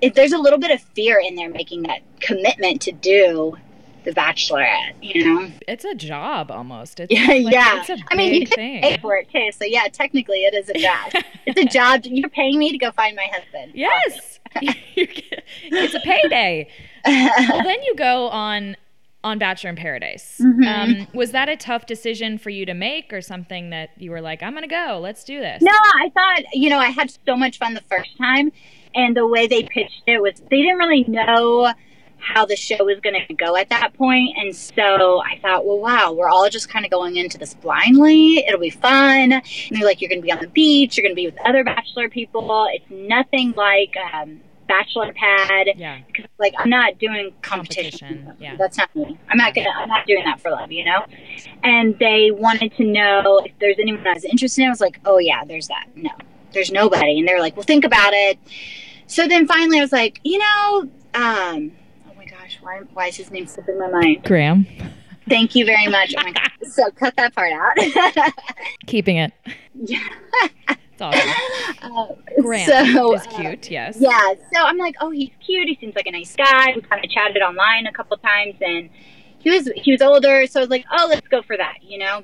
[0.01, 3.57] if there's a little bit of fear in there making that commitment to do
[4.05, 5.51] the Bachelorette, you know?
[5.69, 7.01] It's a job almost.
[7.01, 7.81] It's Yeah, like, yeah.
[7.81, 8.83] It's a I mean, you thing.
[8.83, 9.51] paid for it too.
[9.53, 11.13] So yeah, technically it is a job.
[11.47, 12.03] it's a job.
[12.05, 13.73] You're paying me to go find my husband.
[13.75, 14.39] Yes.
[14.97, 16.69] It's a payday.
[17.07, 18.77] well, then you go on
[19.23, 20.41] on Bachelor in Paradise.
[20.43, 20.65] Mm-hmm.
[20.65, 24.21] Um, was that a tough decision for you to make, or something that you were
[24.21, 25.63] like, "I'm gonna go, let's do this"?
[25.63, 28.53] No, I thought, you know, I had so much fun the first time.
[28.95, 31.73] And the way they pitched it was they didn't really know
[32.19, 34.37] how the show was going to go at that point.
[34.37, 38.39] And so I thought, well, wow, we're all just kind of going into this blindly.
[38.39, 39.33] It'll be fun.
[39.33, 40.97] And they're like, you're going to be on the beach.
[40.97, 42.67] You're going to be with other Bachelor people.
[42.73, 45.67] It's nothing like um, Bachelor Pad.
[45.77, 45.99] Yeah.
[46.07, 48.09] Because, like, I'm not doing competition.
[48.09, 48.57] Competition, yeah.
[48.57, 49.19] That's not me.
[49.29, 49.69] I'm not gonna.
[49.77, 51.05] I'm not doing that for love, you know.
[51.65, 54.69] And they wanted to know if there's anyone I was interested in.
[54.69, 55.87] I was like, oh yeah, there's that.
[55.97, 56.11] No,
[56.53, 57.19] there's nobody.
[57.19, 58.39] And they were like, well, think about it.
[59.07, 61.73] So then finally, I was like, you know, um,
[62.09, 64.23] oh my gosh, why, why is his name slipping my mind?
[64.25, 64.67] Graham,
[65.29, 66.15] Thank you very much.
[66.17, 66.51] Oh my God.
[66.69, 68.33] So cut that part out.
[68.87, 69.33] keeping it.
[69.75, 69.99] yeah.
[71.01, 71.31] Awesome.
[71.83, 72.07] Uh,
[72.43, 73.71] Graham so, is uh, cute.
[73.71, 73.97] yes.
[73.99, 75.67] Yeah, so I'm like, oh, he's cute.
[75.67, 76.73] He seems like a nice guy.
[76.75, 78.91] We kind of chatted online a couple times, and
[79.39, 81.99] he was he was older, so I was like, oh, let's go for that, you
[81.99, 82.23] know.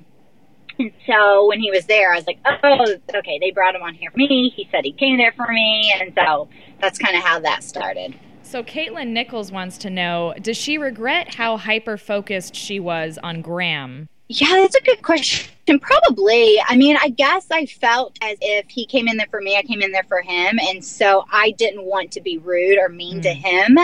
[0.79, 3.95] And so when he was there, I was like, oh, okay, they brought him on
[3.95, 4.53] here for me.
[4.55, 6.49] He said he came there for me, and so
[6.81, 8.15] that's kind of how that started.
[8.43, 13.41] So Caitlin Nichols wants to know: Does she regret how hyper focused she was on
[13.41, 14.09] Graham?
[14.29, 15.53] Yeah, that's a good question.
[15.81, 16.61] Probably.
[16.67, 19.63] I mean, I guess I felt as if he came in there for me, I
[19.63, 23.21] came in there for him, and so I didn't want to be rude or mean
[23.23, 23.35] to mm.
[23.35, 23.79] him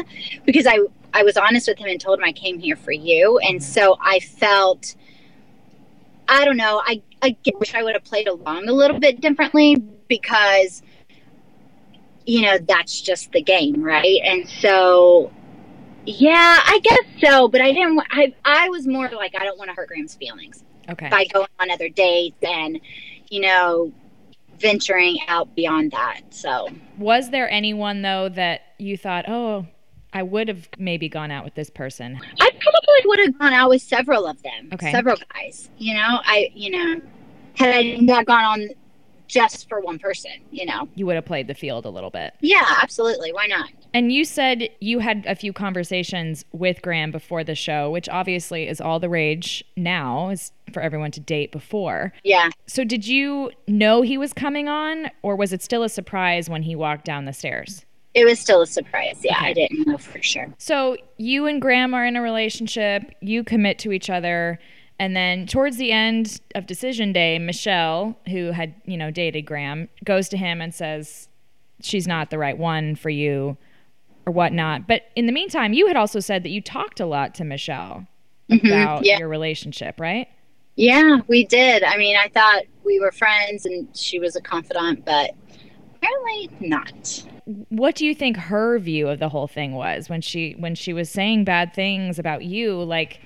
[0.45, 0.79] because I
[1.15, 3.63] I was honest with him and told him I came here for you, and mm.
[3.63, 4.95] so I felt
[6.29, 9.77] I don't know, I I wish I would have played along a little bit differently
[10.09, 10.83] because
[12.27, 14.21] you know, that's just the game, right?
[14.25, 15.33] And so
[16.07, 16.99] yeah, I guess
[17.31, 18.01] so, but I didn't.
[18.11, 21.09] I I was more like I don't want to hurt Graham's feelings Okay.
[21.09, 22.81] by going on other dates and
[23.31, 23.93] you know
[24.59, 26.21] venturing out beyond that.
[26.31, 29.67] So Was there anyone though that you thought, oh,
[30.13, 32.19] I would have maybe gone out with this person?
[32.41, 34.91] I probably would have gone out with several of them, Okay.
[34.93, 35.71] several guys.
[35.79, 37.01] You know, I you know
[37.57, 38.69] had I not gone on
[39.29, 40.33] just for one person.
[40.51, 42.35] You know, You would have played the field a little bit.
[42.41, 43.33] yeah, absolutely.
[43.33, 43.71] Why not?
[43.95, 48.67] And you said you had a few conversations with Graham before the show, which obviously
[48.67, 52.13] is all the rage now, is for everyone to date before.
[52.25, 52.49] Yeah.
[52.67, 56.63] So did you know he was coming on, or was it still a surprise when
[56.63, 57.85] he walked down the stairs?
[58.15, 59.21] It was still a surprise.
[59.23, 59.47] Yeah, Okay.
[59.47, 60.49] I didn't know for sure.
[60.59, 64.59] So you and Graham are in a relationship, you commit to each other,
[64.99, 69.89] and then towards the end of decision day, Michelle, who had, you know, dated Graham,
[70.05, 71.29] goes to him and says
[71.81, 73.57] she's not the right one for you
[74.27, 74.87] or whatnot.
[74.87, 78.07] But in the meantime, you had also said that you talked a lot to Michelle
[78.51, 78.67] mm-hmm.
[78.67, 79.19] about yeah.
[79.19, 80.29] your relationship, right?
[80.77, 81.83] Yeah, we did.
[81.83, 85.33] I mean, I thought we were friends and she was a confidant, but
[85.97, 87.25] apparently not.
[87.69, 90.93] What do you think her view of the whole thing was when she when she
[90.93, 92.83] was saying bad things about you?
[92.83, 93.21] Like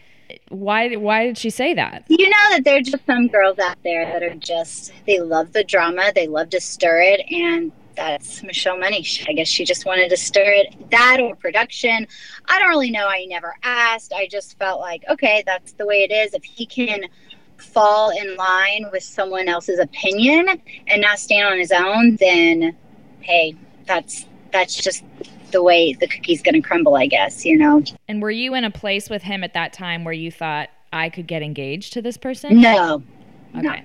[0.48, 2.04] why why did she say that?
[2.09, 5.52] You know that there are just some girls out there that are just they love
[5.52, 9.04] the drama, they love to stir it, and that's Michelle Money.
[9.26, 10.90] I guess she just wanted to stir it.
[10.90, 12.06] That or production.
[12.46, 13.06] I don't really know.
[13.06, 14.12] I never asked.
[14.14, 16.35] I just felt like, okay, that's the way it is.
[16.35, 17.04] If he can
[17.56, 20.46] fall in line with someone else's opinion
[20.88, 22.76] and not stand on his own, then
[23.20, 23.56] hey,
[23.87, 25.02] that's that's just
[25.50, 27.82] the way the cookie's gonna crumble, I guess, you know.
[28.09, 31.09] And were you in a place with him at that time where you thought I
[31.09, 32.61] could get engaged to this person?
[32.61, 33.02] No.
[33.54, 33.70] No.
[33.70, 33.85] Okay.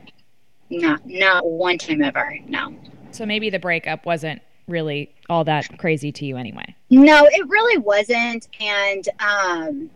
[0.70, 2.38] Not not one time ever.
[2.48, 2.76] No.
[3.12, 6.76] So maybe the breakup wasn't really all that crazy to you anyway.
[6.90, 8.48] No, it really wasn't.
[8.60, 9.90] And um,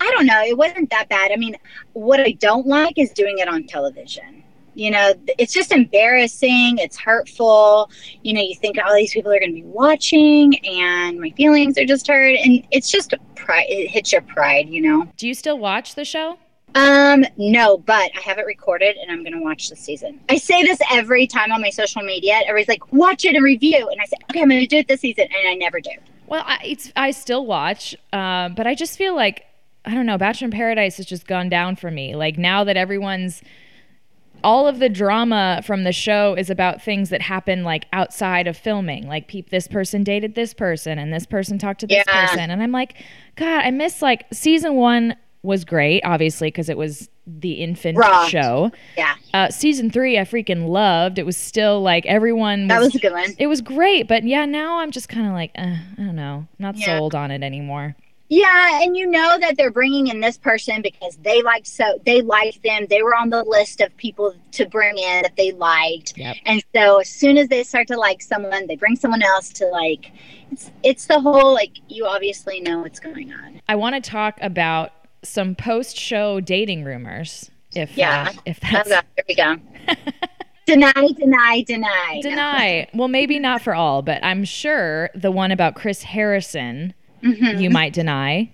[0.00, 0.42] I don't know.
[0.42, 1.30] It wasn't that bad.
[1.32, 1.56] I mean,
[1.92, 4.42] what I don't like is doing it on television.
[4.76, 6.78] You know, it's just embarrassing.
[6.78, 7.90] It's hurtful.
[8.22, 11.78] You know, you think all these people are going to be watching, and my feelings
[11.78, 12.36] are just hurt.
[12.44, 13.66] And it's just pride.
[13.68, 15.06] It hits your pride, you know.
[15.16, 16.38] Do you still watch the show?
[16.74, 20.18] Um, no, but I have it recorded and I'm to watch the season.
[20.28, 22.40] I say this every time on my social media.
[22.46, 23.88] Everybody's like, watch it and review.
[23.88, 25.24] And I say, okay, I'm to do it this season.
[25.24, 25.90] And I never do.
[26.26, 29.44] Well, I, it's I still watch, uh, but I just feel like
[29.84, 30.16] I don't know.
[30.16, 32.16] Bachelor in Paradise has just gone down for me.
[32.16, 33.42] Like now that everyone's
[34.42, 38.56] all of the drama from the show is about things that happen like outside of
[38.56, 39.06] filming.
[39.06, 42.26] Like peep this person dated this person and this person talked to this Yeah.
[42.26, 42.50] person.
[42.50, 42.94] And I'm like,
[43.36, 48.26] God, I miss like season one was great, obviously, because it was the infant Raw.
[48.28, 48.70] show.
[48.96, 51.18] Yeah, Uh, season three, I freaking loved.
[51.18, 53.34] It was still like everyone that was a good one.
[53.38, 56.46] it was great, but yeah, now I'm just kind of like, uh, I don't know,
[56.58, 56.98] not Yeah.
[56.98, 57.94] sold on it anymore.
[58.30, 62.22] Yeah, and you know that they're bringing in this person because they like so they
[62.22, 62.86] liked them.
[62.88, 66.16] They were on the list of people to bring in that they liked.
[66.16, 66.36] Yep.
[66.46, 69.66] And so as soon as they start to like someone, they bring someone else to
[69.66, 70.10] like.
[70.50, 73.60] It's it's the whole like you obviously know what's going on.
[73.68, 74.92] I want to talk about
[75.24, 77.50] some post-show dating rumors.
[77.74, 78.28] If Yeah.
[78.30, 79.56] uh, if Oh, that's God, here we go.
[80.66, 82.20] deny, deny, deny.
[82.22, 87.60] deny, well, maybe not for all, but I'm sure the one about Chris Harrison Mhm.
[87.60, 88.50] you might deny.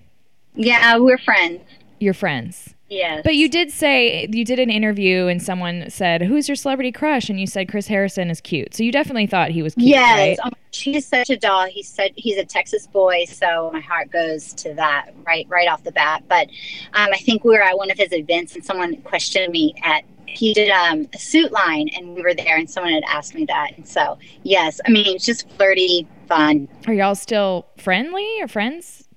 [0.55, 1.61] Yeah, we're friends.
[1.99, 2.73] Your friends.
[2.91, 3.21] Yes.
[3.23, 7.29] But you did say you did an interview and someone said, "Who's your celebrity crush?"
[7.29, 8.75] and you said Chris Harrison is cute.
[8.75, 10.51] So you definitely thought he was cute, Yes, right?
[10.53, 11.67] oh, he's such a doll.
[11.67, 15.83] He said he's a Texas boy, so my heart goes to that right right off
[15.85, 16.23] the bat.
[16.27, 16.49] But
[16.93, 20.03] um, I think we were at one of his events, and someone questioned me at
[20.27, 23.45] he did um, a suit line, and we were there, and someone had asked me
[23.45, 26.67] that, and so yes, I mean it's just flirty, fun.
[26.87, 29.07] Are y'all still friendly or friends?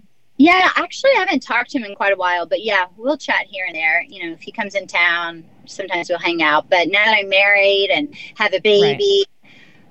[0.45, 3.47] Yeah, actually, I haven't talked to him in quite a while, but yeah, we'll chat
[3.49, 4.03] here and there.
[4.03, 6.69] You know, if he comes in town, sometimes we'll hang out.
[6.69, 9.25] But now that I'm married and have a baby,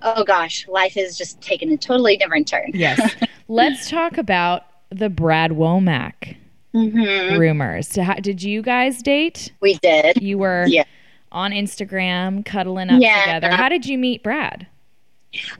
[0.03, 2.69] oh gosh, life has just taken a totally different turn.
[2.75, 3.15] Yes.
[3.47, 6.35] Let's talk about the Brad Womack
[6.71, 7.87] hmm rumors.
[8.21, 9.51] Did you guys date?
[9.59, 10.21] We did.
[10.21, 10.83] You were Yeah.
[11.31, 13.21] on Instagram cuddling up Yeah.
[13.21, 13.49] together.
[13.55, 14.67] How did you meet Brad?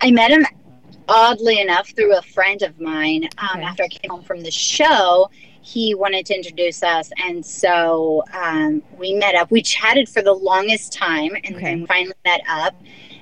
[0.01, 0.45] I met him
[1.07, 3.25] oddly enough through a friend of mine.
[3.37, 3.63] Um, Okay.
[3.63, 5.29] After I came home from the show,
[5.61, 9.49] he wanted to introduce us, and so um, we met up.
[9.51, 11.63] We chatted for the longest time, and Okay.
[11.63, 12.75] then finally met up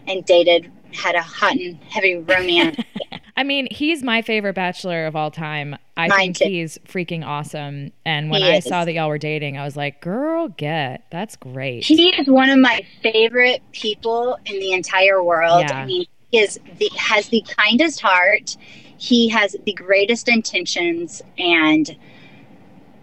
[0.07, 0.71] and dated.
[0.93, 2.75] Had a hot and heavy romance.
[3.37, 5.77] I mean, he's my favorite bachelor of all time.
[5.95, 6.45] I Mine think too.
[6.49, 7.93] he's freaking awesome.
[8.05, 8.65] And when He I is.
[8.65, 11.05] saw that y'all were dating, I was like, girl, get.
[11.09, 11.85] That's great.
[11.85, 15.61] he is one of my favorite people in the entire world.
[15.61, 15.77] Yeah.
[15.77, 18.55] I mean, is the, has the kindest heart.
[18.97, 21.95] He has the greatest intentions, and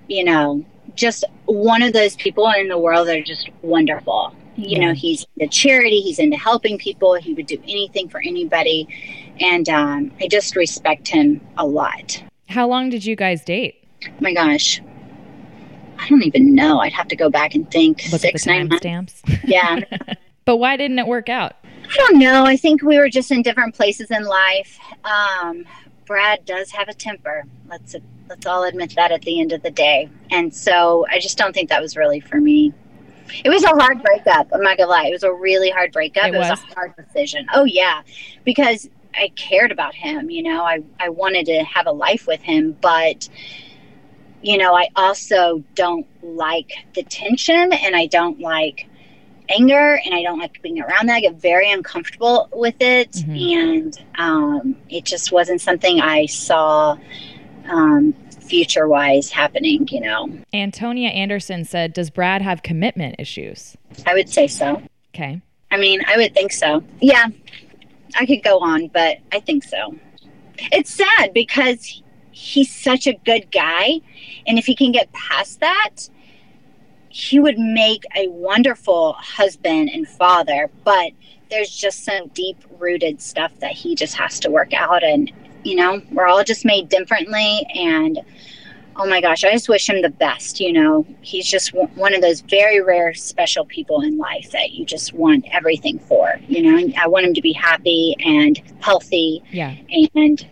[0.08, 0.64] you know,
[0.94, 4.32] just one of those people in the world that are just wonderful.
[4.56, 4.86] You Yeah.
[4.88, 6.00] know, he's into charity.
[6.00, 7.14] He's into helping people.
[7.14, 8.88] He would do anything for anybody,
[9.40, 12.22] and um, I just respect him a lot.
[12.48, 13.84] How long did you guys date?
[14.06, 14.80] Oh my gosh.
[16.00, 16.78] I don't even know.
[16.78, 18.04] I'd have to go back and think.
[18.12, 18.84] Look Six, the nine months.
[18.84, 19.40] timestamps.
[19.44, 19.80] Yeah.
[20.44, 21.56] but why didn't it work out?
[21.90, 22.44] I don't know.
[22.44, 24.78] I think we were just in different places in life.
[25.04, 25.64] Um,
[26.06, 27.44] Brad does have a temper.
[27.68, 27.94] Let's
[28.28, 30.08] let's all admit that at the end of the day.
[30.30, 32.72] And so I just don't think that was really for me.
[33.44, 34.48] It was a hard breakup.
[34.52, 35.06] I'm not gonna lie.
[35.06, 36.28] It was a really hard breakup.
[36.28, 36.50] It It, was.
[36.50, 36.60] was?
[36.70, 37.46] a hard decision.
[37.54, 38.02] Oh yeah,
[38.44, 40.30] because I cared about him.
[40.30, 43.28] You know, I I wanted to have a life with him, but
[44.42, 48.87] you know, I also don't like the tension, and I don't like
[49.48, 51.16] anger and I don't like being around that.
[51.16, 53.12] I get very uncomfortable with it.
[53.12, 53.52] Mhm.
[53.56, 56.96] And um, it just wasn't something I saw
[57.68, 60.28] um, future wise happening, you know.
[60.52, 63.76] Antonia Anderson said, Does Brad have commitment issues?
[64.06, 64.82] I would say so.
[65.14, 65.40] Okay.
[65.70, 66.82] I mean, I would think so.
[67.00, 67.26] Yeah,
[68.16, 69.94] I could go on, but I think so.
[70.72, 74.00] It's sad because he's such a good guy.
[74.46, 76.08] And if he can get past that,
[77.08, 80.70] he would make a wonderful husband and father.
[80.84, 81.12] But
[81.50, 85.02] there's just some deep rooted stuff that he just has to work out.
[85.02, 85.32] And,
[85.64, 87.66] you know, we're all just made differently.
[87.74, 88.20] And,
[88.96, 90.60] oh my gosh, I just wish him the best.
[90.60, 94.72] You know, he's just w- one of those very rare, special people in life that
[94.72, 96.38] you just want everything for.
[96.48, 99.74] You know, I want him to be happy and healthy Yeah.
[100.14, 100.46] and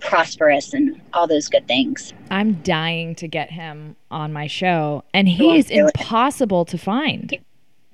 [0.00, 2.12] prosperous and all those good things.
[2.30, 5.92] I'm dying to get him on my show, and he is do it.
[5.98, 7.38] impossible to find.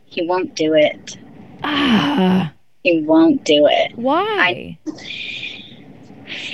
[0.04, 1.18] He won't do it.
[1.64, 3.92] Ah, He won't do it.
[3.96, 4.78] why?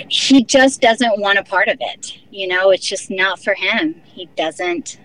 [0.08, 2.18] He just doesn't want a part of it.
[2.30, 4.00] You know, it's just not for him.
[4.04, 4.98] He doesn't,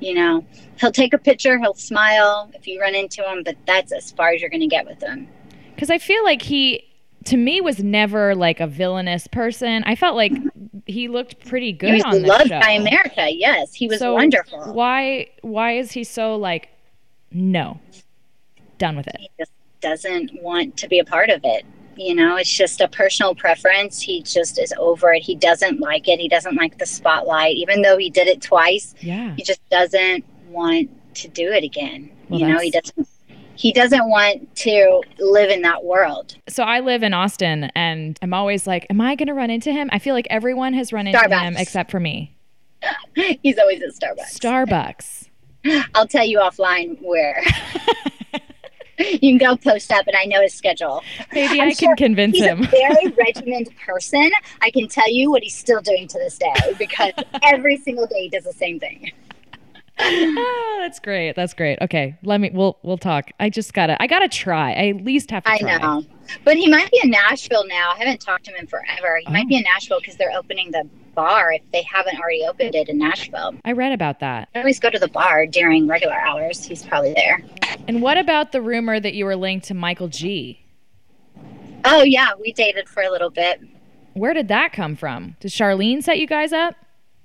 [0.00, 0.44] you know,
[0.80, 4.30] he'll take a picture, he'll smile if you run into him, but that's as far
[4.30, 5.28] as you're going to get with him.
[5.74, 6.84] Because I feel like he,
[7.28, 9.82] to me, was never like a villainous person.
[9.84, 10.32] I felt like
[10.86, 12.60] he looked pretty good he was on the loved show.
[12.60, 13.28] by America.
[13.30, 14.72] Yes, he was So wonderful.
[14.72, 15.28] Why?
[15.42, 16.70] Why is he so like?
[17.30, 17.78] No,
[18.78, 19.16] done with it.
[19.18, 21.64] he just doesn't want to be a part of it.
[21.96, 24.00] You know, it's just a personal preference.
[24.00, 25.22] He just is over it.
[25.22, 26.20] He doesn't like it.
[26.20, 28.94] He doesn't like the spotlight, even though he did it twice.
[29.00, 29.34] Yeah.
[29.36, 32.10] He just doesn't want to do it again.
[32.28, 33.08] Well, you know, he doesn't.
[33.58, 36.36] He doesn't want to live in that world.
[36.48, 39.72] So I live in Austin and I'm always like, am I going to run into
[39.72, 39.90] him?
[39.92, 41.40] I feel like everyone has run into Starbucks.
[41.42, 42.36] him except for me.
[43.42, 44.38] He's always at Starbucks.
[44.38, 45.28] Starbucks.
[45.96, 47.42] I'll tell you offline where.
[48.98, 51.02] you can go post up, and I know his schedule.
[51.32, 52.62] Maybe I'm I sure can convince he's him.
[52.62, 54.30] a very regimented person.
[54.62, 58.22] I can tell you what he's still doing to this day because every single day
[58.22, 59.10] he does the same thing.
[60.00, 61.34] Oh, that's great.
[61.36, 61.78] That's great.
[61.82, 62.50] Okay, let me.
[62.52, 63.30] We'll we'll talk.
[63.40, 64.00] I just gotta.
[64.02, 64.72] I gotta try.
[64.72, 65.76] I at least have to I try.
[65.78, 66.04] know.
[66.44, 67.92] But he might be in Nashville now.
[67.94, 69.18] I haven't talked to him in forever.
[69.18, 69.32] He Oh.
[69.32, 72.88] might be in Nashville because they're opening the bar if they haven't already opened it
[72.88, 73.54] in Nashville.
[73.64, 74.48] I read about that.
[74.54, 76.64] I always go to the bar during regular hours.
[76.64, 77.42] He's probably there.
[77.88, 80.60] And what about the rumor that you were linked to Michael G?
[81.84, 82.28] Oh, yeah.
[82.40, 83.60] We dated for a little bit.
[84.14, 85.36] Where did that come from?
[85.40, 86.74] Did Charlene set you guys up?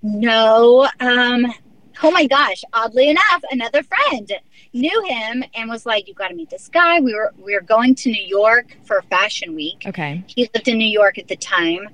[0.01, 0.87] No.
[0.99, 1.53] Um,
[2.01, 2.63] oh my gosh.
[2.73, 4.31] Oddly enough, another friend
[4.73, 6.99] knew him and was like, You gotta meet this guy.
[6.99, 9.83] We were we were going to New York for Fashion Week.
[9.85, 10.23] Okay.
[10.27, 11.89] He lived in New York at the time.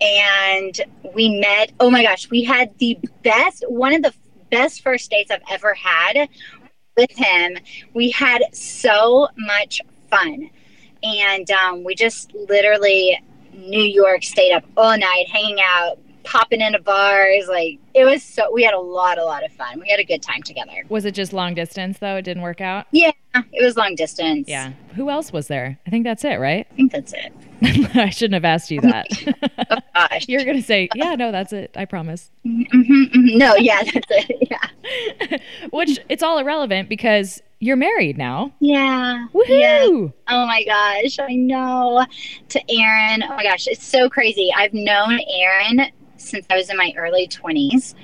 [0.00, 0.80] And
[1.14, 1.72] we met.
[1.80, 4.14] Oh my gosh, we had the best one of the
[4.50, 6.28] best first dates I've ever had
[6.96, 7.58] with him.
[7.94, 10.50] We had so much fun.
[11.02, 13.20] And um, we just literally
[13.52, 15.98] New York stayed up all night, hanging out,
[16.30, 17.48] popping into bars.
[17.48, 19.80] Like it was so we had a lot, a lot of fun.
[19.80, 20.84] We had a good time together.
[20.88, 22.16] Was it just long distance though?
[22.16, 22.86] It didn't work out.
[22.90, 24.48] Yeah, it was long distance.
[24.48, 24.72] Yeah.
[24.94, 25.78] Who else was there?
[25.86, 26.66] I think that's it, right?
[26.70, 27.32] I think that's it.
[27.96, 29.08] I shouldn't have asked you that.
[29.94, 30.24] Gosh.
[30.28, 31.74] You're gonna say, yeah, no, that's it.
[31.76, 32.30] I promise.
[32.44, 34.48] hmm No, yeah, that's it.
[34.50, 35.38] Yeah.
[35.72, 38.52] Which it's all irrelevant because you're married now.
[38.60, 39.26] Yeah.
[39.34, 39.48] Woohoo!
[39.48, 40.10] Yeah.
[40.28, 42.06] Oh my gosh, I know.
[42.50, 43.24] To Aaron.
[43.24, 44.52] Oh my gosh, it's so crazy.
[44.56, 47.94] I've known Aaron since I was in my early 20s.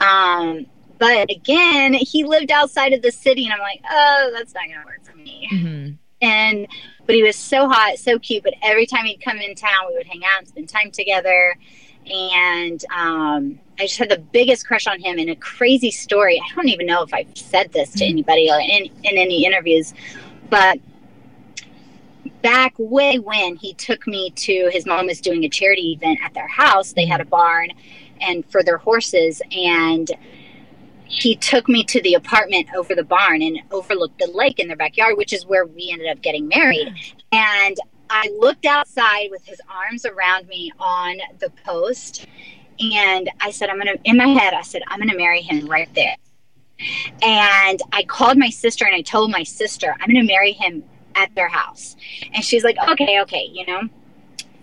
[0.00, 0.66] Um,
[0.98, 4.80] but again, he lived outside of the city, and I'm like, oh, that's not going
[4.80, 5.48] to work for me.
[5.52, 5.96] Mhm.
[6.22, 6.68] And,
[7.06, 8.42] but he was so hot, so cute.
[8.42, 11.56] But every time he'd come in town, we would hang out and spend time together.
[12.06, 15.18] And um, I just had the biggest crush on him.
[15.18, 16.38] And a crazy story.
[16.38, 19.94] I don't even know if I've said this to anybody or in, in any interviews,
[20.50, 20.78] but
[22.42, 26.34] back way when he took me to his mom was doing a charity event at
[26.34, 26.92] their house.
[26.92, 27.70] They had a barn
[28.20, 30.10] and for their horses and
[31.04, 34.76] he took me to the apartment over the barn and overlooked the lake in their
[34.76, 36.94] backyard, which is where we ended up getting married.
[37.32, 37.76] And
[38.08, 42.26] I looked outside with his arms around me on the post
[42.78, 45.92] and I said, I'm gonna in my head, I said, I'm gonna marry him right
[45.94, 46.16] there.
[47.22, 50.82] And I called my sister and I told my sister, I'm to marry him
[51.14, 51.96] at their house.
[52.32, 53.82] And she's like, okay, okay, you know.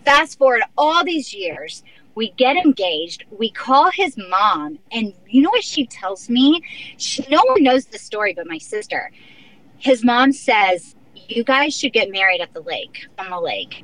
[0.06, 1.84] Fast forward all these years,
[2.16, 6.64] we get engaged, we call his mom, and you know what she tells me?
[6.98, 9.12] She, no one knows the story but my sister.
[9.78, 13.84] His mom says, You guys should get married at the lake, on the lake.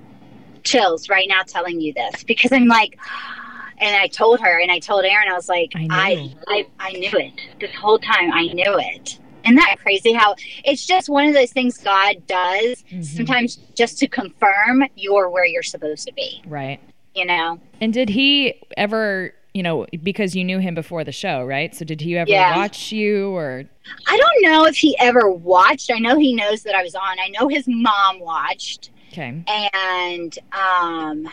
[0.64, 2.98] Chills right now telling you this because I'm like,
[3.78, 6.36] and I told her and I told Aaron, I was like, I I.
[6.48, 8.32] I, I knew it this whole time.
[8.32, 9.20] I knew it.
[9.46, 13.04] Isn't that crazy how it's just one of those things God does Mhm.
[13.04, 16.80] sometimes just to confirm you're where you're supposed to be, Right.
[17.16, 17.60] you know?
[17.82, 21.76] And did he ever, you know, because you knew him before the show, right?
[21.76, 22.56] So did he ever Yeah.
[22.58, 23.66] watch you or
[24.08, 25.92] I don't know if he ever watched.
[25.94, 27.20] I know he knows that I was on.
[27.20, 29.44] I know his mom watched okay.
[29.48, 31.30] and um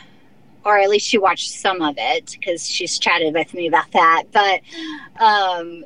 [0.64, 4.24] or at least she watched some of it because she's chatted with me about that.
[4.32, 4.60] But
[5.24, 5.84] um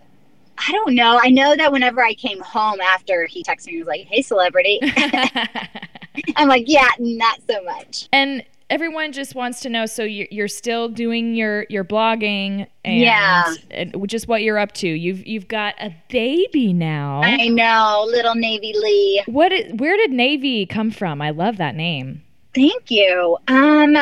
[0.59, 1.19] I don't know.
[1.23, 4.23] I know that whenever I came home after he texted me, he was like, "Hey,
[4.23, 4.81] celebrity."
[6.37, 10.49] I'm like, "Yeah, not so much." and everyone just wants to know so you're, you're
[10.49, 13.55] still doing your your blogging and, Yeah.
[13.71, 18.35] and is what you're up to you've you've got a baby now I know, little
[18.35, 19.23] Navy Lee.
[19.27, 22.23] what is, where did navy come from i love that name
[22.55, 23.37] Thank you.
[23.49, 23.97] Um,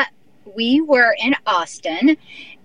[0.55, 2.15] we were in Austin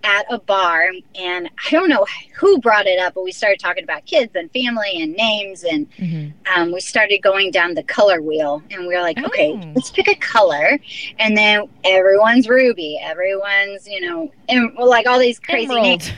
[0.04, 3.82] at a bar, and I don't know who brought it up, but we started talking
[3.82, 6.32] about kids and family and names, and Mhm.
[6.54, 9.72] um, we started going down the color wheel, and we were like, okay, Oh.
[9.74, 10.78] let's pick a color,
[11.18, 16.10] and then everyone's ruby, everyone's, you know, em- well, like all these crazy names.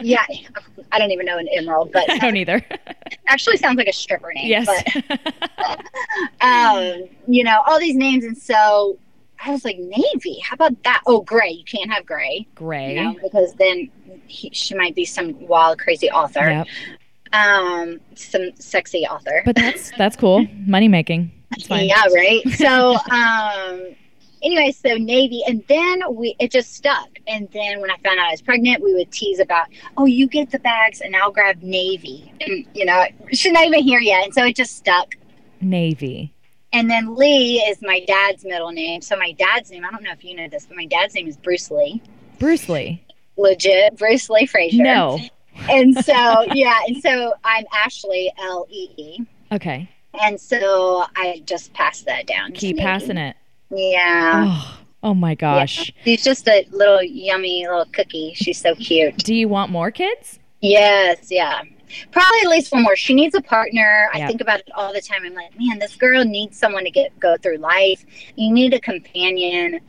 [0.00, 0.24] Yeah,
[0.92, 2.64] I don't even know an emerald, but i don't either
[3.28, 4.48] actually sounds like a stripper name.
[4.48, 4.66] yes
[5.56, 5.84] But
[6.40, 8.24] um, you know, all these names.
[8.24, 8.98] And so
[9.42, 11.02] I was like, Navy, how about that?
[11.06, 11.50] Oh, gray.
[11.50, 13.90] You can't have gray, gray you know, because then
[14.26, 16.66] he, she might be some wild, crazy author, yep.
[17.32, 19.42] um, some sexy author.
[19.44, 21.32] but that's that's cool money making
[21.88, 22.48] Yeah, right.
[22.50, 23.94] So, um,
[24.42, 27.08] anyway, so Navy, and then we it just stuck.
[27.26, 29.66] And then when I found out I was pregnant, we would tease about,
[29.96, 32.32] oh, you get the bags, and I'll grab Navy.
[32.40, 35.14] And you know, she's not even here yet, and so it just stuck.
[35.60, 36.34] Navy.
[36.72, 39.02] And then Lee is my dad's middle name.
[39.02, 41.26] So my dad's name, I don't know if you know this, but my dad's name
[41.26, 42.00] is Bruce Lee.
[42.38, 43.04] Bruce Lee.
[43.36, 44.82] Legit, Bruce Lee Frazier.
[44.82, 45.18] No.
[45.68, 49.18] And so, yeah, and so I'm Ashley L E E.
[49.52, 49.88] Okay.
[50.20, 52.52] And so I just passed that down.
[52.52, 53.36] Keep passing it.
[53.70, 54.46] Yeah.
[54.46, 55.92] Oh, oh my gosh.
[56.04, 58.32] She's just a little yummy little cookie.
[58.34, 59.16] She's so cute.
[59.18, 60.38] Do you want more kids?
[60.60, 61.62] Yes, yeah.
[62.12, 62.96] Probably at least one more.
[62.96, 64.08] She needs a partner.
[64.12, 65.22] I think about it all the time.
[65.24, 68.04] I'm like, man, this girl needs someone to get go through life.
[68.36, 69.80] You need a companion.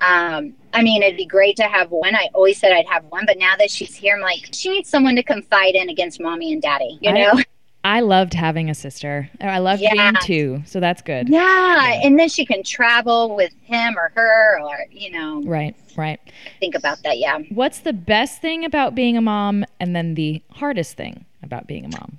[0.00, 2.14] Um, I mean, it'd be great to have one.
[2.16, 4.88] I always said I'd have one, but now that she's here, I'm like, she needs
[4.88, 6.98] someone to confide in against mommy and daddy.
[7.00, 7.40] You I- know?
[7.86, 9.28] I loved having a sister.
[9.42, 10.12] I loved being Yeah.
[10.22, 11.28] two, so that's good.
[11.28, 16.18] Yeah, and then she can travel with him or her, or you know, Right, right.
[16.60, 17.18] think about that.
[17.18, 17.40] Yeah.
[17.50, 21.84] What's the best thing about being a mom and then the hardest thing about being
[21.84, 22.18] a mom?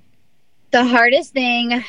[0.72, 1.84] The hardest thing,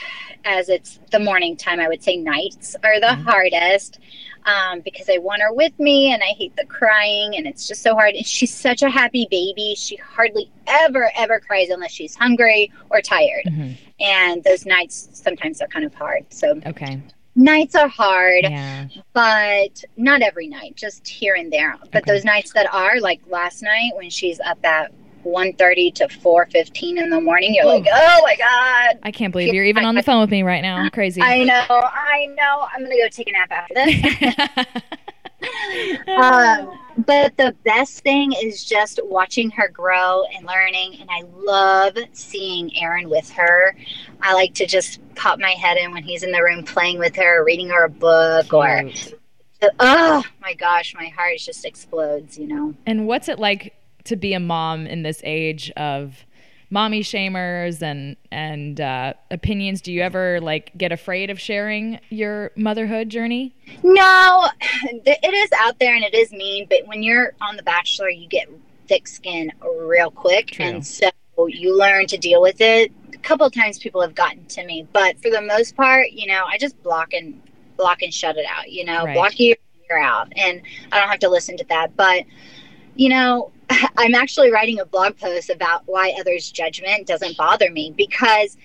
[0.45, 3.99] as it's the morning time, I would say nights are the hardest
[4.45, 7.81] um, because I want her with me and I hate the crying and it's just
[7.81, 8.15] so hard.
[8.15, 9.75] And she's such a happy baby.
[9.75, 13.45] She hardly ever, ever cries unless she's hungry or tired.
[13.45, 13.77] Mhm.
[13.99, 16.25] And those nights sometimes are kind of hard.
[16.29, 16.99] So Okay.
[17.35, 18.85] nights are hard, Yeah.
[19.13, 21.75] but not every night, just here and there.
[21.91, 22.11] But Okay.
[22.13, 24.91] those nights that are, like last night when she's up at
[25.25, 28.99] 1.30 to 4.15 in the morning, you're like, oh my God.
[29.03, 30.89] I can't believe you're even on the phone with me right now.
[30.89, 31.21] Crazy.
[31.21, 32.67] I know, I know.
[32.73, 34.47] I'm gonna go take a nap after this.
[36.07, 41.97] um, but the best thing is just watching her grow and learning, and I love
[42.13, 43.75] seeing Aaron with her.
[44.21, 47.15] I like to just pop my head in when he's in the room playing with
[47.15, 48.89] her, reading her a book, or
[49.79, 52.37] oh my gosh, my heart just explodes.
[52.37, 52.73] You know.
[52.85, 53.73] And what's it like
[54.07, 56.25] to be a mom in this age of
[56.69, 59.81] mommy shamers and and uh, opinions?
[59.81, 63.55] Do you ever like get afraid of sharing your motherhood journey?
[63.83, 64.47] No,
[64.83, 68.27] it is out there and it is mean, but when you're on The Bachelor, you
[68.27, 68.49] get
[68.87, 69.51] thick skin
[69.81, 70.47] real quick.
[70.51, 70.65] True.
[70.65, 71.09] And so
[71.47, 72.91] you learn to deal with it.
[73.13, 76.25] A couple of times people have gotten to me, but for the most part, you
[76.27, 77.41] know, I just block and
[77.75, 79.13] block and shut it out, you know, Right.
[79.13, 79.55] block you,
[79.87, 80.31] you're out.
[80.35, 81.95] And I don't have to listen to that.
[81.95, 82.23] But,
[82.95, 83.51] you know,
[83.97, 88.57] I'm actually writing a blog post about why others' judgment doesn't bother me because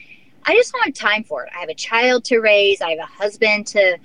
[0.45, 1.53] I just don't have time for it.
[1.57, 3.99] I have a child to raise, I have a husband to,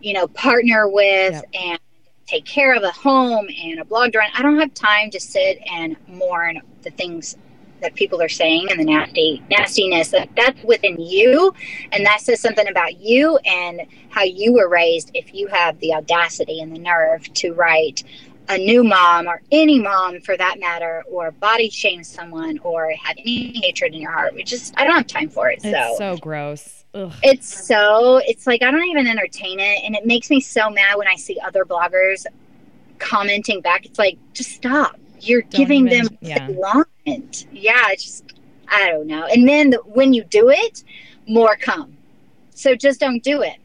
[0.00, 1.46] you know, partner with Yep.
[1.54, 1.80] and
[2.26, 4.30] take care of a home and a blog to run.
[4.34, 7.36] I don't have time to sit and mourn the things
[7.82, 11.54] that people are saying and the nasty nastiness that that's within you
[11.92, 15.94] and that says something about you and how you were raised if you have the
[15.94, 18.02] audacity and the nerve to write
[18.48, 23.16] a new mom or any mom for that matter or body shame someone or have
[23.18, 26.16] any hatred in your heart we just i don't have time for it It's so
[26.18, 26.84] gross.
[26.94, 27.12] Ugh.
[27.22, 30.96] it's so it's like I don't even entertain it and it makes me so mad
[30.96, 32.24] when I see other bloggers
[32.98, 33.84] commenting back.
[33.84, 34.98] It's like just stop.
[35.20, 36.48] You're Don't giving even- them yeah.
[36.50, 37.46] want.
[37.52, 38.32] Yeah, it's just
[38.68, 39.24] I don't know.
[39.26, 40.84] And then the, when you do it,
[41.28, 41.96] more come.
[42.50, 43.56] So just don't do it.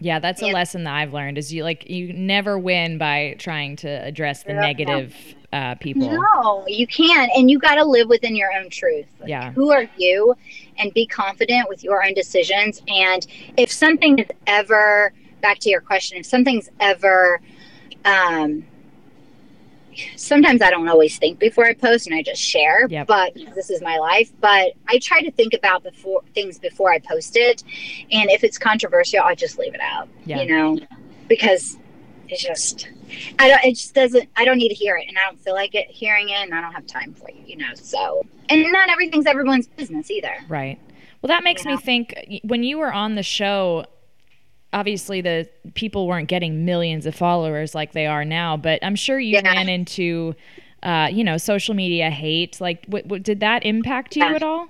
[0.00, 1.38] Yeah, that's a lesson that I've learned.
[1.38, 4.60] Is you like you never win by trying to address the Yeah.
[4.60, 5.14] negative
[5.52, 6.10] uh, people.
[6.10, 7.30] No, you can't.
[7.36, 9.06] And you got to live within your own truth.
[9.18, 9.52] Like, Yeah.
[9.52, 10.34] Who are you?
[10.78, 12.82] And be confident with your own decisions.
[12.88, 13.26] And
[13.56, 17.40] if something is ever, back to your question, if something's ever,
[18.04, 18.64] um,
[20.16, 23.06] sometimes I don't always think before I post and I just share, Yep.
[23.06, 24.32] but this is my life.
[24.40, 27.62] But I try to think about before things before I post it.
[28.10, 30.42] And if it's controversial, I just leave it out, Yeah.
[30.42, 30.78] you know,
[31.28, 31.76] because
[32.28, 32.88] it's just,
[33.38, 35.54] I don't, it just doesn't, I don't need to hear it and I don't feel
[35.54, 38.62] like it hearing it and I don't have time for you, you know, so, and
[38.70, 40.34] not everything's everyone's business either.
[40.48, 40.78] Right.
[41.22, 41.80] Well, that makes You me know?
[41.80, 43.84] think when you were on the show,
[44.72, 49.18] obviously the people weren't getting millions of followers like they are now, but I'm sure
[49.18, 49.52] you Yeah.
[49.52, 50.34] ran into,
[50.82, 52.60] uh, you know, social media hate.
[52.60, 54.34] Like, what, what did that impact you Yeah.
[54.34, 54.68] at all?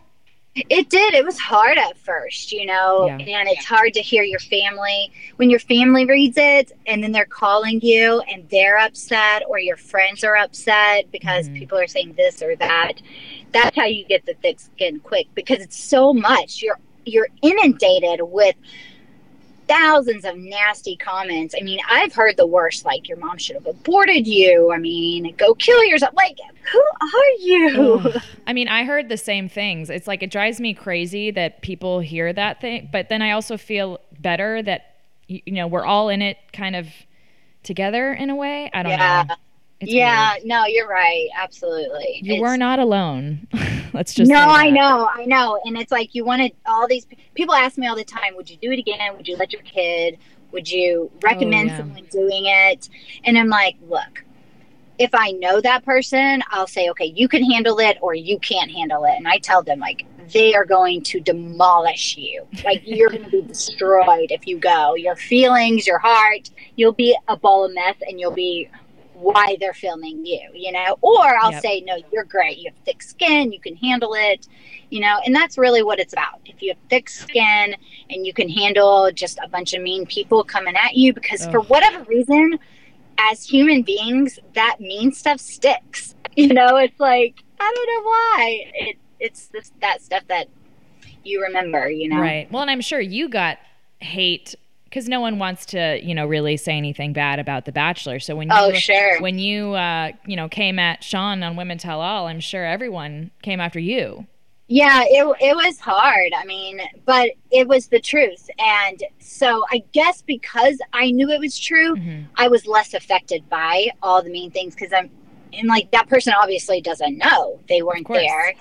[0.56, 1.14] It did.
[1.14, 3.18] It was hard at first, you know, Yeah.
[3.38, 7.24] and it's hard to hear your family when your family reads it and then they're
[7.24, 11.54] calling you and they're upset or your friends are upset because Mhm.
[11.54, 12.94] people are saying this or that.
[13.52, 16.62] That's how you get the thick skin quick because it's so much.
[16.62, 18.54] You're you're inundated with
[19.70, 21.54] thousands of nasty comments.
[21.58, 24.72] I mean, I've heard the worst like your mom should have aborted you.
[24.72, 26.12] I mean, go kill yourself.
[26.14, 26.36] Like,
[26.72, 28.00] who are you?
[28.04, 28.22] Ugh.
[28.46, 29.88] I mean, I heard the same things.
[29.90, 33.56] It's like it drives me crazy that people hear that thing, but then I also
[33.56, 34.96] feel better that
[35.28, 36.88] you know we're all in it kind of
[37.62, 38.70] together in a way.
[38.74, 39.24] I don't Yeah.
[39.28, 39.34] know.
[39.80, 40.46] It's yeah, weird.
[40.46, 41.28] no, you're right.
[41.36, 42.20] Absolutely.
[42.22, 43.48] You It's- were not alone.
[43.92, 47.56] Let's just no, I know, I know, and it's like you wanted all these people
[47.56, 49.16] ask me all the time, would you do it again?
[49.16, 50.18] Would you let your kid?
[50.52, 51.78] Would you recommend oh, yeah.
[51.78, 52.88] someone doing it?
[53.24, 54.24] And I'm like, look,
[54.98, 58.70] if I know that person, I'll say, okay, you can handle it or you can't
[58.70, 59.14] handle it.
[59.16, 62.46] And I tell them, like, they are going to demolish you.
[62.64, 64.94] Like, you're going to be destroyed if you go.
[64.94, 68.68] Your feelings, your heart, you'll be a ball of mess and you'll be
[69.20, 70.96] why they're filming you, you know?
[71.00, 71.62] Or I'll Yep.
[71.62, 72.58] say, no, you're great.
[72.58, 74.46] You have thick skin, you can handle it,
[74.90, 75.20] you know?
[75.24, 76.40] And that's really what it's about.
[76.44, 77.76] If you have thick skin
[78.08, 81.60] and you can handle just a bunch of mean people coming at you, because for
[81.60, 82.58] whatever reason,
[83.18, 86.14] as human beings, that mean stuff sticks.
[86.36, 88.64] You know, it's like, I don't know why.
[88.72, 90.46] It, it's this, that stuff that
[91.24, 92.20] you remember, you know?
[92.20, 92.50] Right.
[92.52, 93.58] Well, and I'm sure you got
[93.98, 94.54] hate
[94.90, 98.18] because no one wants to, you know, really say anything bad about The Bachelor.
[98.18, 99.20] So when you, Oh, sure.
[99.20, 103.30] when you, uh, you know, came at Sean on Women Tell All, I'm sure everyone
[103.42, 104.26] came after you.
[104.66, 106.32] Yeah, it, it was hard.
[106.36, 108.48] I mean, but it was the truth.
[108.58, 112.26] And so I guess because I knew it was true, Mhm.
[112.36, 115.10] I was less affected by all the mean things because I'm,
[115.52, 118.54] and like that person obviously doesn't know they weren't there.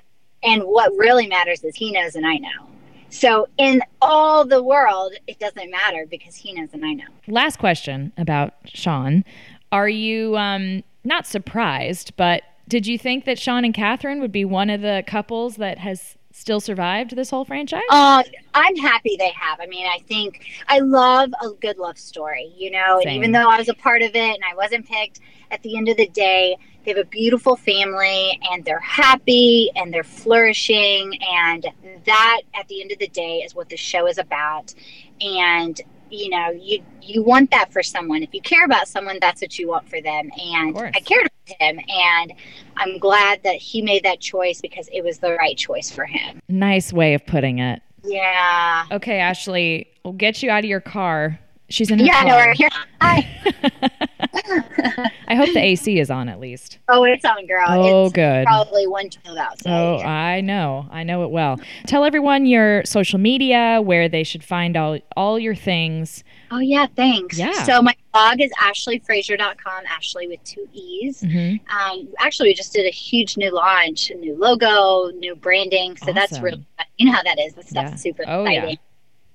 [0.44, 2.69] And what really matters is he knows and I know.
[3.10, 7.06] So in all the world, it doesn't matter because he knows and I know.
[7.28, 9.24] Last question about Sean:
[9.72, 14.46] Are you um, not surprised, but did you think that Sean and Catherine would be
[14.46, 17.82] one of the couples that has still survived this whole franchise?
[17.90, 19.60] Uh, I'm happy they have.
[19.60, 23.08] I mean, I think I love a good love story, you know, Same.
[23.08, 25.20] and even though I was a part of it and I wasn't picked,
[25.52, 26.56] at the end of the day,
[26.86, 31.18] they have a beautiful family and they're happy and they're flourishing.
[31.22, 31.68] And
[32.06, 34.74] that, at the end of the day, is what the show is about.
[35.22, 35.80] And
[36.12, 38.24] you know, you you want that for someone.
[38.24, 40.32] If you care about someone, that's what you want for them.
[40.40, 40.76] And.
[40.78, 42.34] I cared about him, and
[42.78, 46.42] I'm glad that he made that choice because it was the right choice for him.
[46.48, 47.82] nice way of putting it.
[48.04, 48.86] Yeah.
[48.92, 51.40] Okay, Ashlee, we'll get you out of your car.
[51.70, 52.48] She's in her Yeah, I know car.
[52.48, 52.70] right here.
[53.02, 54.89] Hi.
[55.30, 56.80] I hope the AC is on at least.
[56.92, 57.66] Oh, it's on, girl.
[57.68, 58.46] Oh, it's good.
[58.48, 59.72] Probably one twelve outside.
[59.72, 60.88] Oh, I know.
[60.92, 61.60] I know it well.
[61.86, 66.24] Tell everyone your social media, where they should find all all your things.
[66.52, 66.88] Oh, yeah.
[66.96, 67.38] Thanks.
[67.38, 67.52] Yeah.
[67.64, 69.86] So my blog is ashleefrazier.com.
[69.86, 71.22] Ashlee with two e's.
[71.22, 75.96] hmm Um, actually, we just did a huge new launch, a new logo, new branding.
[75.98, 76.66] So that's really.
[76.98, 77.54] You know how that is.
[77.54, 77.96] That stuff's Yeah.
[77.96, 78.52] super Oh, yeah.
[78.64, 78.78] exciting.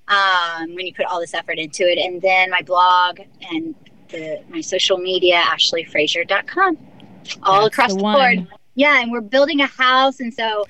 [0.07, 3.73] Um, when you put all this effort into it, and then my blog and
[4.15, 6.77] the my social media, ashleefrazier.com,
[7.43, 8.59] all That's across the the, board.
[8.75, 10.65] Yeah, and we're building a house, and so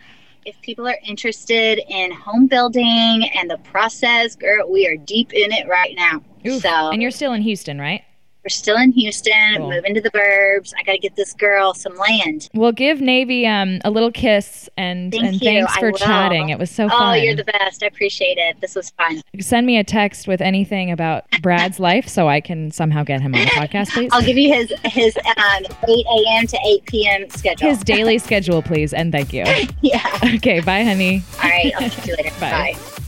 [0.45, 5.51] if people are interested in home building and the process, girl, we are deep in
[5.51, 6.21] it right now.
[6.45, 6.61] Oof.
[6.61, 8.03] So And you're still in Houston, right?
[8.45, 9.71] We're still in Houston, Cool.
[9.71, 10.71] moving to the burbs.
[10.77, 12.47] I got to get this girl some land.
[12.53, 16.49] Well, give Navy um, a little kiss and Thank and thanks for chatting.
[16.49, 17.01] It was so Oh, fun.
[17.01, 17.81] Oh, you're the best.
[17.81, 18.61] I appreciate it.
[18.61, 19.21] This was fun.
[19.39, 23.33] Send me a text with anything about Brad's life so I can somehow get him
[23.33, 24.09] on the podcast, please.
[24.13, 26.47] I'll give you his his um, 8 a.m.
[26.47, 27.29] to 8 p.m.
[27.31, 27.67] schedule.
[27.67, 29.43] His daily schedule, please, and thank you.
[29.81, 30.19] yeah.
[30.35, 31.23] Okay, bye, honey.
[31.43, 31.73] All right.
[31.79, 32.29] I'll see you later.
[32.39, 32.75] Bye.
[32.75, 33.01] Bye.